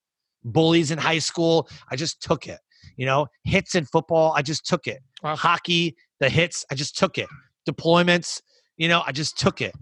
[0.44, 2.60] Bullies in high school, I just took it.
[2.96, 5.00] You know, hits in football, I just took it.
[5.22, 5.36] Wow.
[5.36, 7.28] Hockey, the hits, I just took it.
[7.68, 8.40] Deployments,
[8.76, 9.74] you know, I just took it.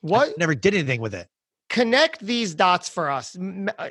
[0.00, 1.28] What I never did anything with it
[1.70, 3.36] connect these dots for us
[3.78, 3.88] uh,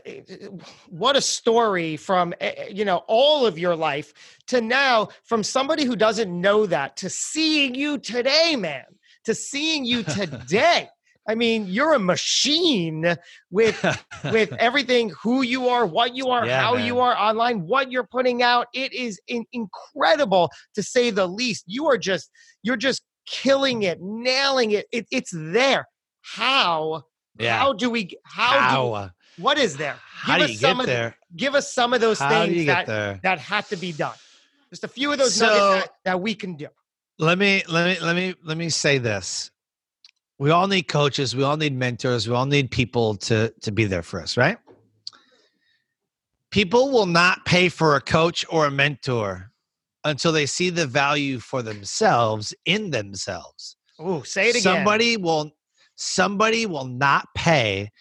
[0.89, 4.13] what a story from eh, eh, you know all of your life
[4.45, 8.83] to now from somebody who doesn't know that to seeing you today man
[9.23, 10.89] to seeing you today
[11.29, 13.15] i mean you're a machine
[13.51, 13.83] with
[14.31, 16.85] with everything who you are what you are yeah, how man.
[16.85, 21.63] you are online what you're putting out it is in, incredible to say the least
[21.67, 22.29] you are just
[22.63, 25.87] you're just killing it nailing it, it it's there
[26.21, 27.03] how
[27.39, 27.57] yeah.
[27.57, 28.11] How do we?
[28.23, 28.59] How?
[28.59, 29.05] how?
[29.37, 29.93] Do, what is there?
[29.93, 31.15] Give how do you get of, there?
[31.35, 33.19] Give us some of those how things that there?
[33.23, 34.15] that have to be done.
[34.69, 36.67] Just a few of those so, nuggets that, that we can do.
[37.17, 39.51] Let me let me let me let me say this.
[40.39, 41.35] We all need coaches.
[41.35, 42.27] We all need mentors.
[42.27, 44.57] We all need people to to be there for us, right?
[46.49, 49.51] People will not pay for a coach or a mentor
[50.03, 53.75] until they see the value for themselves in themselves.
[53.99, 54.77] Oh, say it again.
[54.77, 55.51] Somebody will
[56.01, 57.91] Somebody will not pay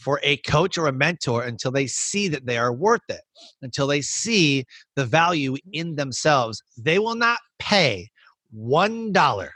[0.00, 3.20] for a coach or a mentor until they see that they are worth it,
[3.62, 4.64] until they see
[4.96, 6.60] the value in themselves.
[6.76, 8.10] They will not pay
[8.56, 9.48] $1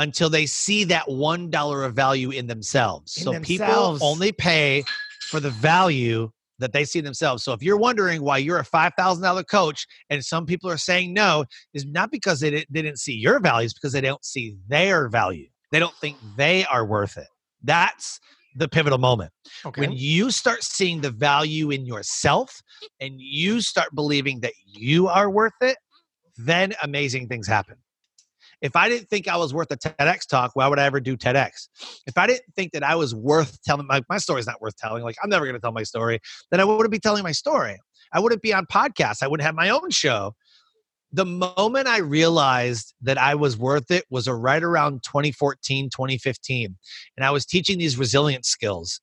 [0.00, 3.16] until they see that $1 of value in themselves.
[3.18, 4.00] In so themselves.
[4.00, 4.82] people only pay
[5.28, 7.44] for the value that they see themselves.
[7.44, 11.44] So if you're wondering why you're a $5,000 coach and some people are saying no,
[11.74, 15.08] is not because they didn't, they didn't see your values, because they don't see their
[15.08, 15.48] value.
[15.70, 17.28] They don't think they are worth it.
[17.62, 18.20] That's
[18.56, 19.32] the pivotal moment.
[19.66, 19.82] Okay.
[19.82, 22.62] When you start seeing the value in yourself
[23.00, 25.76] and you start believing that you are worth it,
[26.38, 27.76] then amazing things happen.
[28.62, 31.16] If I didn't think I was worth a TEDx talk, why would I ever do
[31.16, 31.68] TEDx?
[32.06, 35.16] If I didn't think that I was worth telling, my, story's not worth telling, like
[35.22, 37.78] I'm never going to tell my story, then I wouldn't be telling my story.
[38.12, 39.22] I wouldn't be on podcasts.
[39.22, 40.34] I wouldn't have my own show
[41.12, 46.76] the moment I realized that I was worth it was right around 2014, 2015.
[47.16, 49.00] And I was teaching these resilience skills.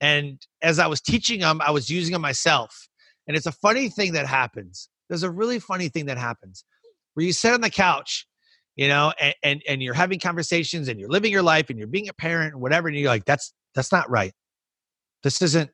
[0.00, 2.88] And as I was teaching them, I was using them myself.
[3.26, 4.88] And it's a funny thing that happens.
[5.08, 6.64] There's a really funny thing that happens
[7.14, 8.26] where you sit on the couch,
[8.76, 11.88] you know, and, and, and you're having conversations and you're living your life and you're
[11.88, 12.88] being a parent and whatever.
[12.88, 14.32] And you're like, that's, that's not right.
[15.22, 15.70] This isn't,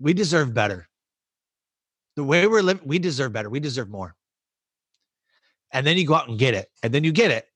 [0.00, 0.88] we deserve better.
[2.16, 3.48] The way we're living, we deserve better.
[3.48, 4.14] We deserve more
[5.72, 7.46] and then you go out and get it and then you get it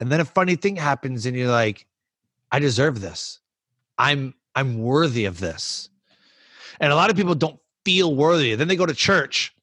[0.00, 1.86] and then a funny thing happens and you're like
[2.52, 3.40] i deserve this
[3.96, 5.88] i'm I'm worthy of this.
[6.80, 8.56] And a lot of people don't feel worthy.
[8.56, 9.54] Then they go to church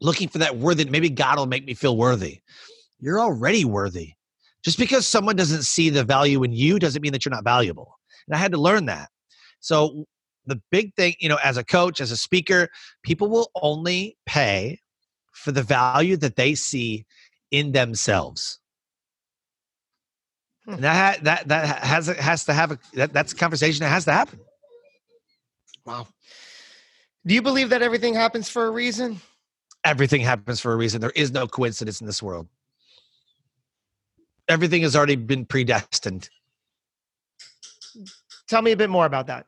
[0.00, 0.84] looking for that worthy.
[0.84, 2.40] Maybe God will make me feel worthy.
[3.00, 4.12] You're already worthy.
[4.64, 7.98] Just because someone doesn't see the value in you doesn't mean that you're not valuable.
[8.26, 9.10] And I had to learn that.
[9.60, 10.06] So
[10.46, 12.68] the big thing, you know, as a coach, as a speaker,
[13.02, 14.80] people will only pay
[15.32, 17.04] for the value that they see
[17.50, 18.58] in themselves.
[20.64, 20.74] Hmm.
[20.74, 24.04] And that that that has has to have a that, that's a conversation that has
[24.06, 24.40] to happen.
[25.84, 26.08] Wow.
[27.24, 29.20] Do you believe that everything happens for a reason?
[29.86, 31.00] Everything happens for a reason.
[31.00, 32.48] There is no coincidence in this world.
[34.48, 36.28] Everything has already been predestined.
[38.48, 39.46] Tell me a bit more about that.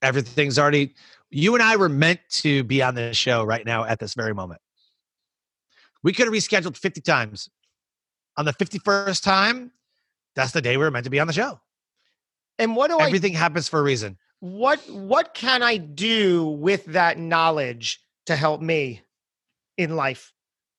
[0.00, 0.94] Everything's already
[1.30, 4.32] you and I were meant to be on this show right now at this very
[4.32, 4.60] moment.
[6.04, 7.50] We could have rescheduled 50 times.
[8.36, 9.72] On the 51st time,
[10.36, 11.60] that's the day we were meant to be on the show.
[12.60, 14.18] And what do Everything I, Everything happens for a reason.
[14.38, 19.00] What what can I do with that knowledge to help me
[19.76, 20.32] in life?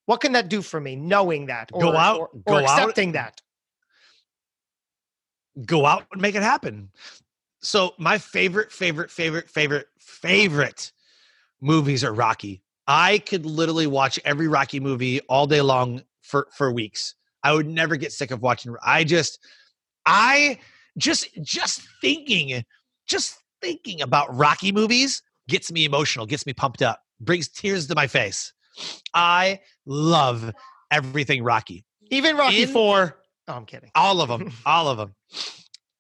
[0.05, 3.09] What can that do for me knowing that or, go out, or, or go accepting
[3.09, 3.41] out, that?
[5.65, 6.89] Go out and make it happen.
[7.61, 10.91] So my favorite, favorite, favorite, favorite, favorite
[11.59, 12.61] movies are Rocky.
[12.87, 17.15] I could literally watch every Rocky movie all day long for for weeks.
[17.43, 18.75] I would never get sick of watching.
[18.83, 19.39] I just,
[20.05, 20.59] I
[20.97, 22.63] just, just thinking,
[23.07, 27.95] just thinking about Rocky movies gets me emotional, gets me pumped up, brings tears to
[27.95, 28.53] my face.
[29.13, 30.51] I love
[30.91, 31.86] everything Rocky.
[32.09, 33.17] Even Rocky in, Four.
[33.47, 33.91] Oh, I'm kidding.
[33.95, 34.51] All of them.
[34.65, 35.15] all of them.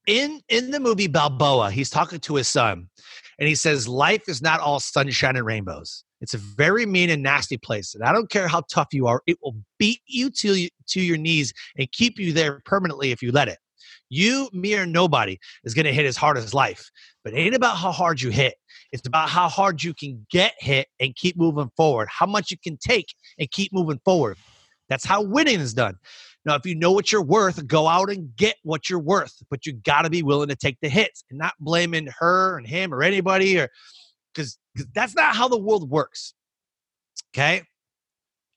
[0.07, 2.87] In in the movie Balboa, he's talking to his son,
[3.39, 6.05] and he says, "Life is not all sunshine and rainbows.
[6.21, 7.93] It's a very mean and nasty place.
[7.93, 11.01] And I don't care how tough you are, it will beat you to, you, to
[11.01, 13.59] your knees and keep you there permanently if you let it.
[14.09, 16.89] You, me, or nobody is going to hit as hard as life.
[17.27, 18.53] But it ain't about how hard you hit.
[18.93, 22.57] It's about how hard you can get hit and keep moving forward, how much you
[22.57, 24.37] can take and keep moving forward.
[24.87, 25.95] That's how winning is done.
[26.45, 29.65] Now, if you know what you're worth, go out and get what you're worth, but
[29.65, 32.93] you got to be willing to take the hits and not blaming her and him
[32.93, 33.67] or anybody or
[34.33, 34.57] because
[34.95, 36.33] that's not how the world works.
[37.35, 37.61] Okay.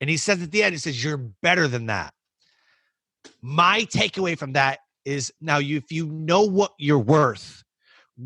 [0.01, 2.15] And he says at the end, he says, You're better than that.
[3.43, 7.65] My takeaway from that is now, you, if you know what you're worth,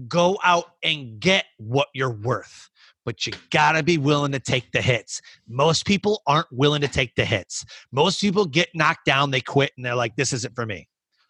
[0.08, 2.70] go out and get what you're worth.
[3.04, 5.20] But you gotta be willing to take the hits.
[5.46, 7.64] Most people aren't willing to take the hits.
[7.92, 10.88] Most people get knocked down, they quit, and they're like, This isn't for me.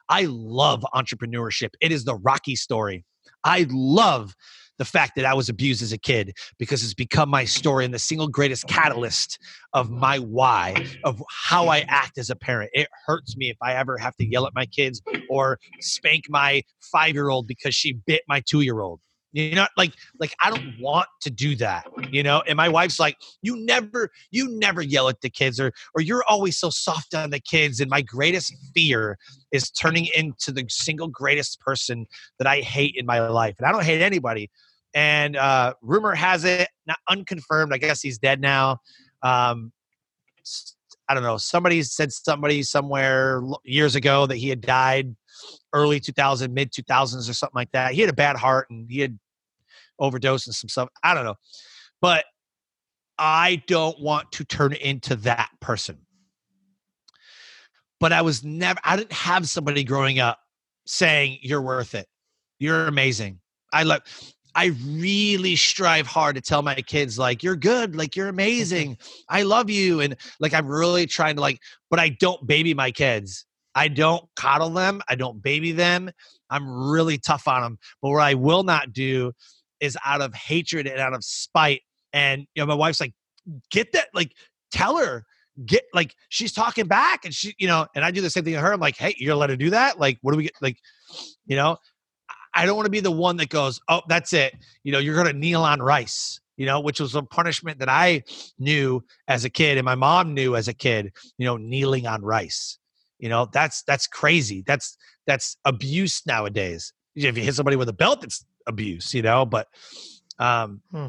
[0.08, 1.70] I love entrepreneurship.
[1.80, 3.04] It is the Rocky story.
[3.42, 4.34] I love
[4.78, 7.94] the fact that I was abused as a kid because it's become my story and
[7.94, 9.38] the single greatest catalyst
[9.72, 12.70] of my why, of how I act as a parent.
[12.72, 16.62] It hurts me if I ever have to yell at my kids or spank my
[16.80, 19.00] five year old because she bit my two year old.
[19.34, 21.88] You know, like like I don't want to do that.
[22.10, 25.72] You know, and my wife's like, you never, you never yell at the kids, or
[25.94, 27.80] or you're always so soft on the kids.
[27.80, 29.18] And my greatest fear
[29.50, 32.06] is turning into the single greatest person
[32.38, 33.56] that I hate in my life.
[33.58, 34.50] And I don't hate anybody.
[34.94, 37.74] And uh, rumor has it, not unconfirmed.
[37.74, 38.78] I guess he's dead now.
[39.24, 39.72] Um,
[41.08, 41.38] I don't know.
[41.38, 45.16] Somebody said somebody somewhere years ago that he had died
[45.72, 47.92] early 2000, mid 2000s or something like that.
[47.92, 49.18] He had a bad heart and he had
[49.98, 50.88] overdose and some stuff.
[51.02, 51.36] I don't know.
[52.00, 52.24] But
[53.18, 55.98] I don't want to turn into that person.
[58.00, 60.38] But I was never, I didn't have somebody growing up
[60.86, 62.06] saying, You're worth it.
[62.58, 63.40] You're amazing.
[63.72, 64.02] I love,
[64.54, 68.34] I really strive hard to tell my kids, like, you're good, like, you're mm-hmm.
[68.34, 68.98] amazing.
[69.28, 70.00] I love you.
[70.00, 71.58] And like, I'm really trying to, like,
[71.90, 73.46] but I don't baby my kids.
[73.74, 75.02] I don't coddle them.
[75.08, 76.10] I don't baby them.
[76.50, 77.78] I'm really tough on them.
[78.00, 79.32] But what I will not do
[79.80, 81.82] is out of hatred and out of spite.
[82.12, 83.14] And you know, my wife's like,
[83.70, 84.32] get that, like,
[84.70, 85.24] tell her,
[85.66, 88.54] get like she's talking back, and she, you know, and I do the same thing
[88.54, 88.72] to her.
[88.72, 89.98] I'm like, hey, you're gonna let her do that?
[89.98, 90.52] Like, what do we get?
[90.60, 90.78] Like,
[91.46, 91.76] you know,
[92.54, 94.54] I don't want to be the one that goes, oh, that's it.
[94.82, 96.40] You know, you're gonna kneel on rice.
[96.56, 98.22] You know, which was a punishment that I
[98.60, 101.12] knew as a kid, and my mom knew as a kid.
[101.36, 102.78] You know, kneeling on rice.
[103.18, 104.62] You know, that's that's crazy.
[104.66, 104.96] That's
[105.26, 106.92] that's abuse nowadays.
[107.16, 109.44] If you hit somebody with a belt, it's abuse, you know.
[109.46, 109.68] But,
[110.38, 111.06] um, hmm.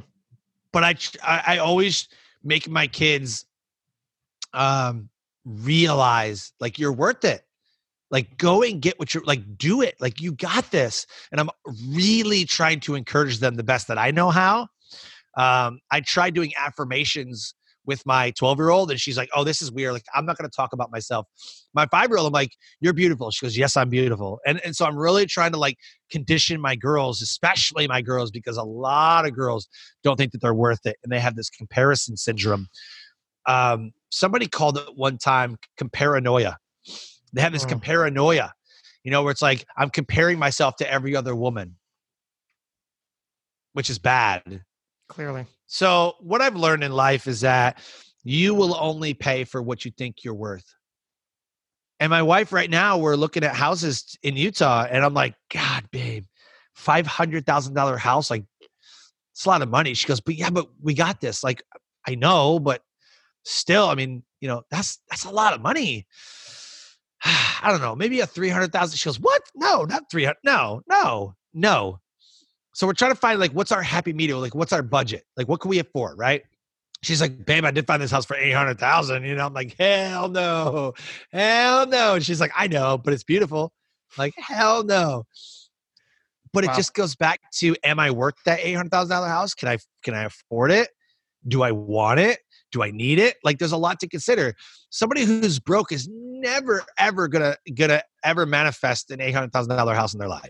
[0.71, 2.07] but I, I, I always
[2.43, 3.45] make my kids,
[4.53, 5.09] um,
[5.45, 7.43] realize like you're worth it.
[8.11, 9.57] Like go and get what you're like.
[9.57, 9.95] Do it.
[9.99, 11.05] Like you got this.
[11.31, 11.49] And I'm
[11.89, 14.67] really trying to encourage them the best that I know how.
[15.37, 19.61] Um, I tried doing affirmations with my 12 year old and she's like, oh, this
[19.61, 19.93] is weird.
[19.93, 21.27] Like, I'm not going to talk about myself.
[21.73, 23.31] My five year old, I'm like, you're beautiful.
[23.31, 24.39] She goes, yes, I'm beautiful.
[24.45, 25.77] And, and so I'm really trying to like
[26.09, 29.67] condition my girls, especially my girls, because a lot of girls
[30.03, 32.67] don't think that they're worth it and they have this comparison syndrome.
[33.47, 36.55] Um, somebody called it one time comparanoia.
[37.33, 37.69] They have this oh.
[37.69, 38.51] comparanoia,
[39.03, 41.75] you know, where it's like, I'm comparing myself to every other woman,
[43.73, 44.63] which is bad.
[45.09, 45.45] Clearly.
[45.67, 47.79] So, what I've learned in life is that
[48.23, 50.65] you will only pay for what you think you're worth.
[51.99, 55.89] And my wife, right now, we're looking at houses in Utah, and I'm like, God,
[55.91, 56.25] babe,
[56.73, 58.43] five hundred thousand dollar house, like
[59.31, 59.93] it's a lot of money.
[59.93, 61.43] She goes, but yeah, but we got this.
[61.43, 61.63] Like,
[62.07, 62.81] I know, but
[63.43, 66.05] still, I mean, you know, that's that's a lot of money.
[67.23, 68.97] I don't know, maybe a three hundred thousand.
[68.97, 69.41] She goes, what?
[69.55, 70.37] No, not three hundred.
[70.43, 71.99] No, no, no.
[72.75, 75.47] So we're trying to find like what's our happy medium, like what's our budget, like
[75.47, 76.43] what can we afford, right?
[77.03, 79.23] She's like, babe, I did find this house for eight hundred thousand.
[79.23, 80.93] You know, I'm like, hell no,
[81.31, 82.15] hell no.
[82.15, 83.71] And she's like, I know, but it's beautiful.
[84.17, 85.23] I'm like, hell no.
[86.51, 86.73] But wow.
[86.73, 89.53] it just goes back to, am I worth that eight hundred thousand dollar house?
[89.53, 90.89] Can I can I afford it?
[91.47, 92.39] Do I want it?
[92.73, 93.37] Do I need it?
[93.45, 94.53] Like, there's a lot to consider.
[94.89, 99.93] Somebody who's broke is never ever gonna gonna ever manifest an eight hundred thousand dollar
[99.93, 100.49] house in their life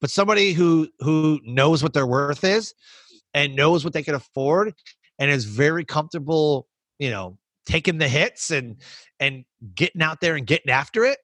[0.00, 2.74] but somebody who who knows what their worth is
[3.34, 4.74] and knows what they can afford
[5.18, 6.66] and is very comfortable
[6.98, 8.76] you know taking the hits and
[9.20, 9.44] and
[9.74, 11.18] getting out there and getting after it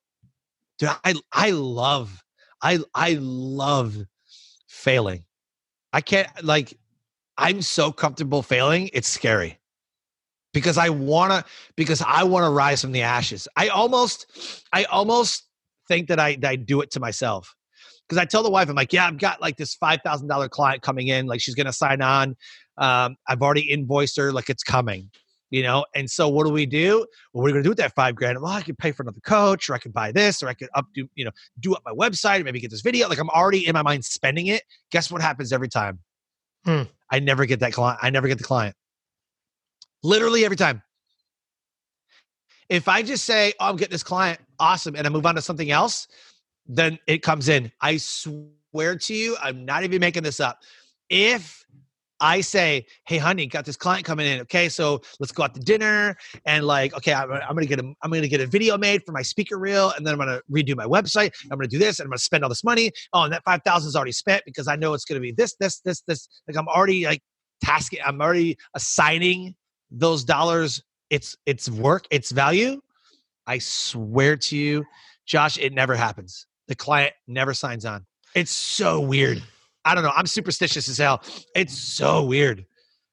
[0.79, 2.23] Dude, i i love
[2.63, 3.97] i i love
[4.85, 5.25] failing.
[5.93, 6.79] I can't like
[7.39, 9.61] i'm so comfortable failing it's scary.
[10.53, 11.45] Because i want to
[11.77, 13.49] because i want to rise from the ashes.
[13.57, 14.27] I almost
[14.73, 15.45] i almost
[15.89, 17.55] think that i i do it to myself
[18.09, 20.49] because I tell the wife, I'm like, yeah, I've got like this five thousand dollar
[20.49, 22.37] client coming in, like she's gonna sign on.
[22.77, 25.11] Um, I've already invoiced her, like it's coming,
[25.51, 25.87] you know.
[25.95, 26.99] And so, what do we do?
[27.33, 28.41] Well, what are we gonna do with that five grand?
[28.41, 30.69] Well, I could pay for another coach, or I could buy this, or I could
[30.75, 31.31] up do, you know,
[31.61, 33.09] do up my website, or maybe get this video.
[33.09, 34.63] Like I'm already in my mind spending it.
[34.91, 36.01] Guess what happens every time?
[36.65, 36.83] Hmm.
[37.11, 38.01] I never get that client.
[38.03, 38.77] I never get the client.
[40.03, 40.83] Literally every time.
[42.69, 45.43] If I just say, "Oh, I'm getting this client, awesome," and I move on to
[45.43, 46.09] something else,
[46.67, 47.71] then it comes in.
[47.81, 50.61] I swear to you, I'm not even making this up.
[51.11, 51.65] If
[52.21, 54.41] I say, "Hey, honey, got this client coming in.
[54.43, 57.93] Okay, so let's go out to dinner." And like, okay, I'm, I'm, gonna get a,
[58.03, 60.77] I'm gonna get a video made for my speaker reel, and then I'm gonna redo
[60.77, 61.33] my website.
[61.51, 62.93] I'm gonna do this, and I'm gonna spend all this money.
[63.13, 65.57] Oh, and that five thousand is already spent because I know it's gonna be this,
[65.57, 66.29] this, this, this.
[66.49, 67.21] Like I'm already like
[67.63, 67.99] tasking.
[68.05, 69.55] I'm already assigning
[69.91, 70.83] those dollars.
[71.11, 72.07] It's it's work.
[72.11, 72.81] It's value.
[73.47, 74.87] I swear to you,
[75.27, 78.07] Josh, it never happens the client never signs on.
[78.35, 79.43] It's so weird.
[79.85, 80.13] I don't know.
[80.17, 81.23] I'm superstitious as hell.
[81.55, 82.65] It's so weird.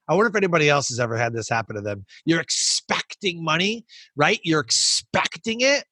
[0.07, 2.05] I wonder if anybody else has ever had this happen to them.
[2.25, 3.85] You're expecting money,
[4.15, 4.39] right?
[4.43, 5.85] You're expecting it,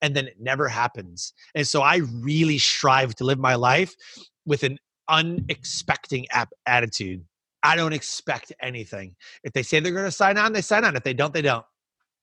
[0.00, 1.32] and then it never happens.
[1.54, 3.94] And so I really strive to live my life
[4.46, 4.78] with an
[5.10, 7.24] unexpecting ap- attitude.
[7.62, 9.16] I don't expect anything.
[9.42, 10.96] If they say they're going to sign on, they sign on.
[10.96, 11.64] If they don't, they don't.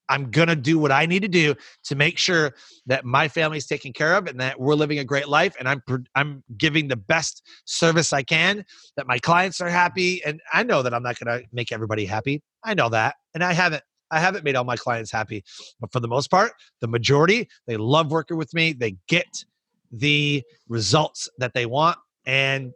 [0.10, 2.54] I'm going to do what I need to do to make sure
[2.86, 5.68] that my family is taken care of and that we're living a great life and
[5.68, 5.82] I'm
[6.16, 8.66] I'm giving the best service I can
[8.98, 12.06] that my clients are happy and I know that I'm not going to make everybody
[12.06, 12.42] happy.
[12.64, 13.16] I know that.
[13.34, 15.44] And I haven't I haven't made all my clients happy,
[15.80, 18.72] but for the most part, the majority, they love working with me.
[18.72, 19.44] They get
[19.92, 22.72] the results that they want and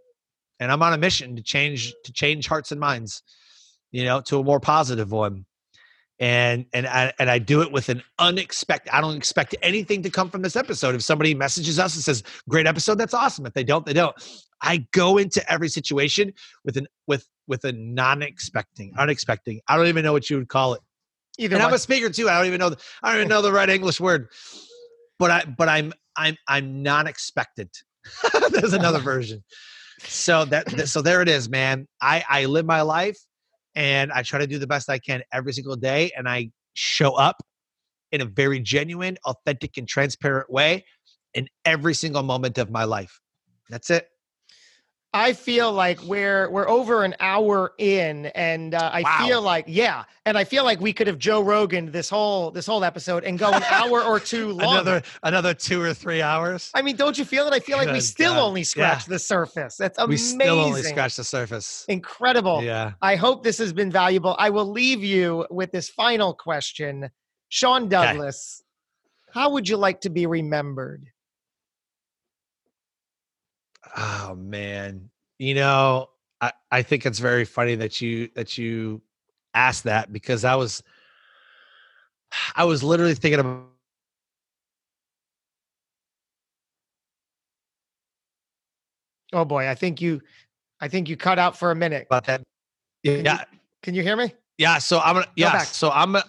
[0.59, 3.23] and I'm on a mission to change to change hearts and minds,
[3.91, 5.45] you know, to a more positive one
[6.19, 8.93] and and I, and I do it with an unexpected.
[8.93, 10.95] I don't expect anything to come from this episode.
[10.95, 13.45] If somebody messages us and says, "Great episode," that's awesome.
[13.45, 14.15] If they don't, they don't.
[14.61, 16.33] I go into every situation
[16.65, 19.59] with an with with a non-expecting, unexpected.
[19.67, 20.81] I don't even know what you would call it.
[21.37, 21.71] Either and one.
[21.71, 22.29] I'm a speaker too.
[22.29, 22.71] I don't even know.
[22.71, 24.27] The, I don't even know the right English word.
[25.17, 27.77] But I but I'm I'm I'm non-expectant.
[28.51, 29.43] There's another version.
[30.01, 31.87] So that so there it is, man.
[32.01, 33.17] I I live my life
[33.79, 36.11] and I try to do the best I can every single day.
[36.17, 37.41] And I show up
[38.11, 40.83] in a very genuine, authentic, and transparent way
[41.33, 43.21] in every single moment of my life.
[43.69, 44.09] That's it.
[45.13, 49.25] I feel like we're we're over an hour in, and uh, I wow.
[49.25, 52.67] feel like yeah, and I feel like we could have Joe Rogan this whole this
[52.67, 54.63] whole episode and go an hour or two longer.
[54.81, 56.69] Another another two or three hours.
[56.75, 57.53] I mean, don't you feel it?
[57.53, 58.47] I feel Good like we still God.
[58.47, 59.13] only scratched yeah.
[59.13, 59.77] the surface.
[59.77, 60.37] That's amazing.
[60.37, 61.85] We still only scratched the surface.
[61.87, 62.61] Incredible.
[62.61, 62.91] Yeah.
[63.01, 64.35] I hope this has been valuable.
[64.37, 67.09] I will leave you with this final question,
[67.47, 68.61] Sean Douglas.
[68.61, 69.39] Okay.
[69.39, 71.07] How would you like to be remembered?
[73.95, 75.09] Oh man.
[75.37, 76.09] You know,
[76.41, 79.01] I, I think it's very funny that you that you
[79.53, 80.83] asked that because I was
[82.55, 83.65] I was literally thinking about
[89.31, 90.21] Oh boy, I think you
[90.81, 92.07] I think you cut out for a minute.
[92.09, 92.41] about that.
[93.05, 94.33] Can Yeah, you, can you hear me?
[94.57, 94.77] yeah.
[94.79, 95.57] So I'm gonna yeah.
[95.59, 96.25] So I'm gonna-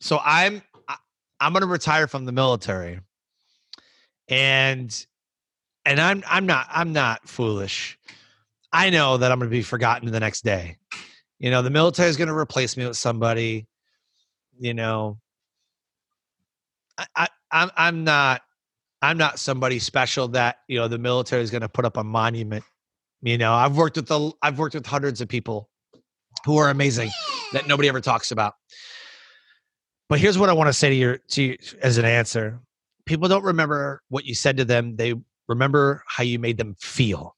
[0.00, 0.62] so I'm
[1.40, 3.00] I'm gonna retire from the military,
[4.28, 5.06] and
[5.84, 7.98] and I'm I'm not I'm not foolish.
[8.72, 10.78] I know that I'm gonna be forgotten the next day.
[11.38, 13.66] You know, the military is gonna replace me with somebody.
[14.58, 15.18] You know,
[16.98, 18.42] I, I I'm I'm not
[19.02, 22.64] I'm not somebody special that you know the military is gonna put up a monument.
[23.22, 25.70] You know, I've worked with the I've worked with hundreds of people
[26.44, 27.10] who are amazing
[27.52, 28.54] that nobody ever talks about.
[30.08, 32.60] But here's what I want to say to you, to you as an answer.
[33.06, 34.96] People don't remember what you said to them.
[34.96, 35.14] They
[35.48, 37.36] remember how you made them feel.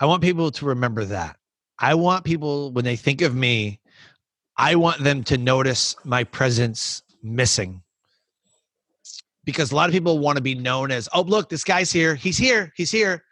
[0.00, 1.36] I want people to remember that.
[1.78, 3.80] I want people when they think of me,
[4.56, 7.82] I want them to notice my presence missing.
[9.44, 12.14] Because a lot of people want to be known as, oh, look, this guy's here.
[12.14, 12.72] He's here.
[12.76, 13.24] He's here.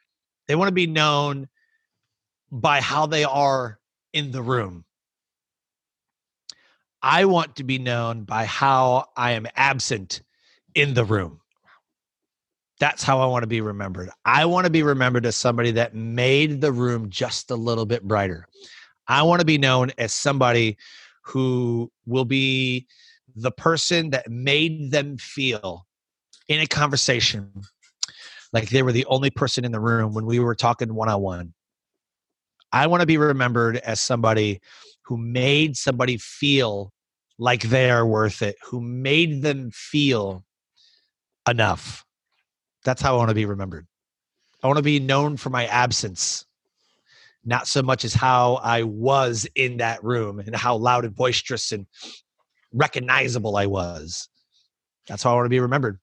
[0.49, 1.49] They want to be known
[2.51, 3.79] by how they are
[4.13, 4.85] in the room.
[7.03, 10.23] I want to be known by how I am absent
[10.75, 11.41] in the room.
[12.79, 14.11] That's how I want to be remembered.
[14.25, 18.03] I want to be remembered as somebody that made the room just a little bit
[18.03, 18.47] brighter.
[19.09, 20.77] I want to be known as somebody
[21.23, 22.87] who will be
[23.35, 25.87] the person that made them feel
[26.49, 27.51] in a conversation
[28.53, 31.21] like they were the only person in the room when we were talking one on
[31.21, 31.55] one.
[32.73, 34.61] I want to be remembered as somebody
[35.03, 36.93] who made somebody feel
[37.39, 40.45] like they're worth it, who made them feel
[41.49, 42.06] enough.
[42.87, 43.85] That's how I want to be remembered.
[44.63, 46.47] I want to be known for my absence,
[47.45, 51.73] not so much as how I was in that room and how loud and boisterous
[51.73, 51.87] and
[52.73, 54.29] recognizable I was.
[55.09, 55.99] That's how I want to be remembered.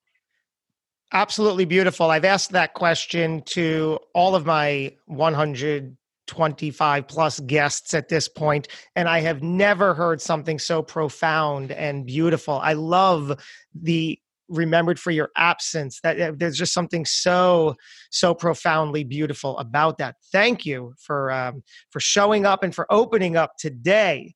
[1.14, 2.12] Absolutely beautiful.
[2.12, 9.08] I've asked that question to all of my 125 plus guests at this point, and
[9.08, 12.60] I have never heard something so profound and beautiful.
[12.62, 13.42] I love
[13.74, 17.76] the remembered for your absence that uh, there's just something so
[18.12, 23.38] so profoundly beautiful about that thank you for um, for showing up and for opening
[23.38, 24.34] up today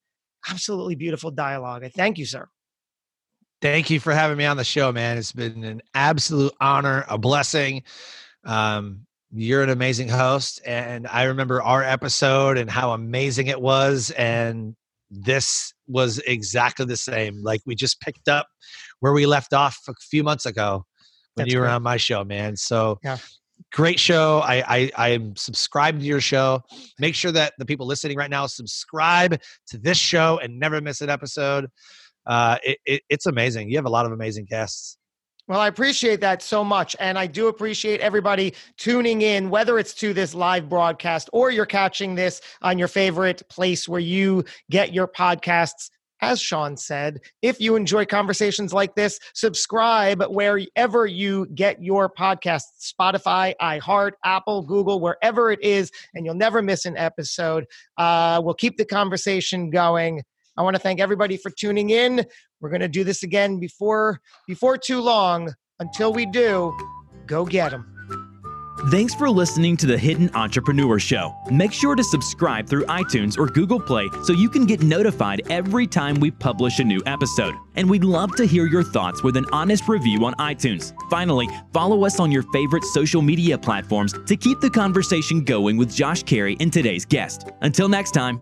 [0.49, 2.47] absolutely beautiful dialogue i thank you sir
[3.59, 5.17] Thank you for having me on the show, man.
[5.17, 7.84] It's been an absolute honor, a blessing.
[8.43, 14.11] Um, you're an amazing host, and I remember our episode and how amazing it was.
[14.11, 14.75] And
[15.09, 17.41] this was exactly the same.
[17.43, 18.47] Like we just picked up
[18.99, 20.85] where we left off a few months ago
[21.35, 21.73] when That's you were great.
[21.73, 22.55] on my show, man.
[22.55, 23.18] So Yeah.
[23.73, 24.39] great show.
[24.39, 26.61] I, I I am subscribed to your show.
[26.99, 29.39] Make sure that the people listening right now subscribe
[29.69, 31.68] to this show and never miss an episode.
[32.26, 33.69] Uh, it, it, it's amazing.
[33.69, 34.97] You have a lot of amazing guests.
[35.48, 36.95] Well, I appreciate that so much.
[36.99, 41.65] And I do appreciate everybody tuning in, whether it's to this live broadcast or you're
[41.65, 45.90] catching this on your favorite place where you get your podcasts.
[46.19, 52.91] As Sean said, if you enjoy conversations like this, subscribe wherever you get your podcasts
[52.99, 57.65] Spotify, iHeart, Apple, Google, wherever it is, and you'll never miss an episode.
[57.98, 60.24] Uh, we'll keep the conversation going.
[60.57, 62.25] I want to thank everybody for tuning in.
[62.59, 65.53] We're going to do this again before before too long.
[65.79, 66.75] Until we do,
[67.27, 67.93] go get them.
[68.91, 71.35] Thanks for listening to the Hidden Entrepreneur Show.
[71.51, 75.88] Make sure to subscribe through iTunes or Google Play so you can get notified every
[75.88, 77.55] time we publish a new episode.
[77.75, 80.93] And we'd love to hear your thoughts with an honest review on iTunes.
[81.09, 85.93] Finally, follow us on your favorite social media platforms to keep the conversation going with
[85.93, 87.49] Josh Carey and today's guest.
[87.61, 88.41] Until next time.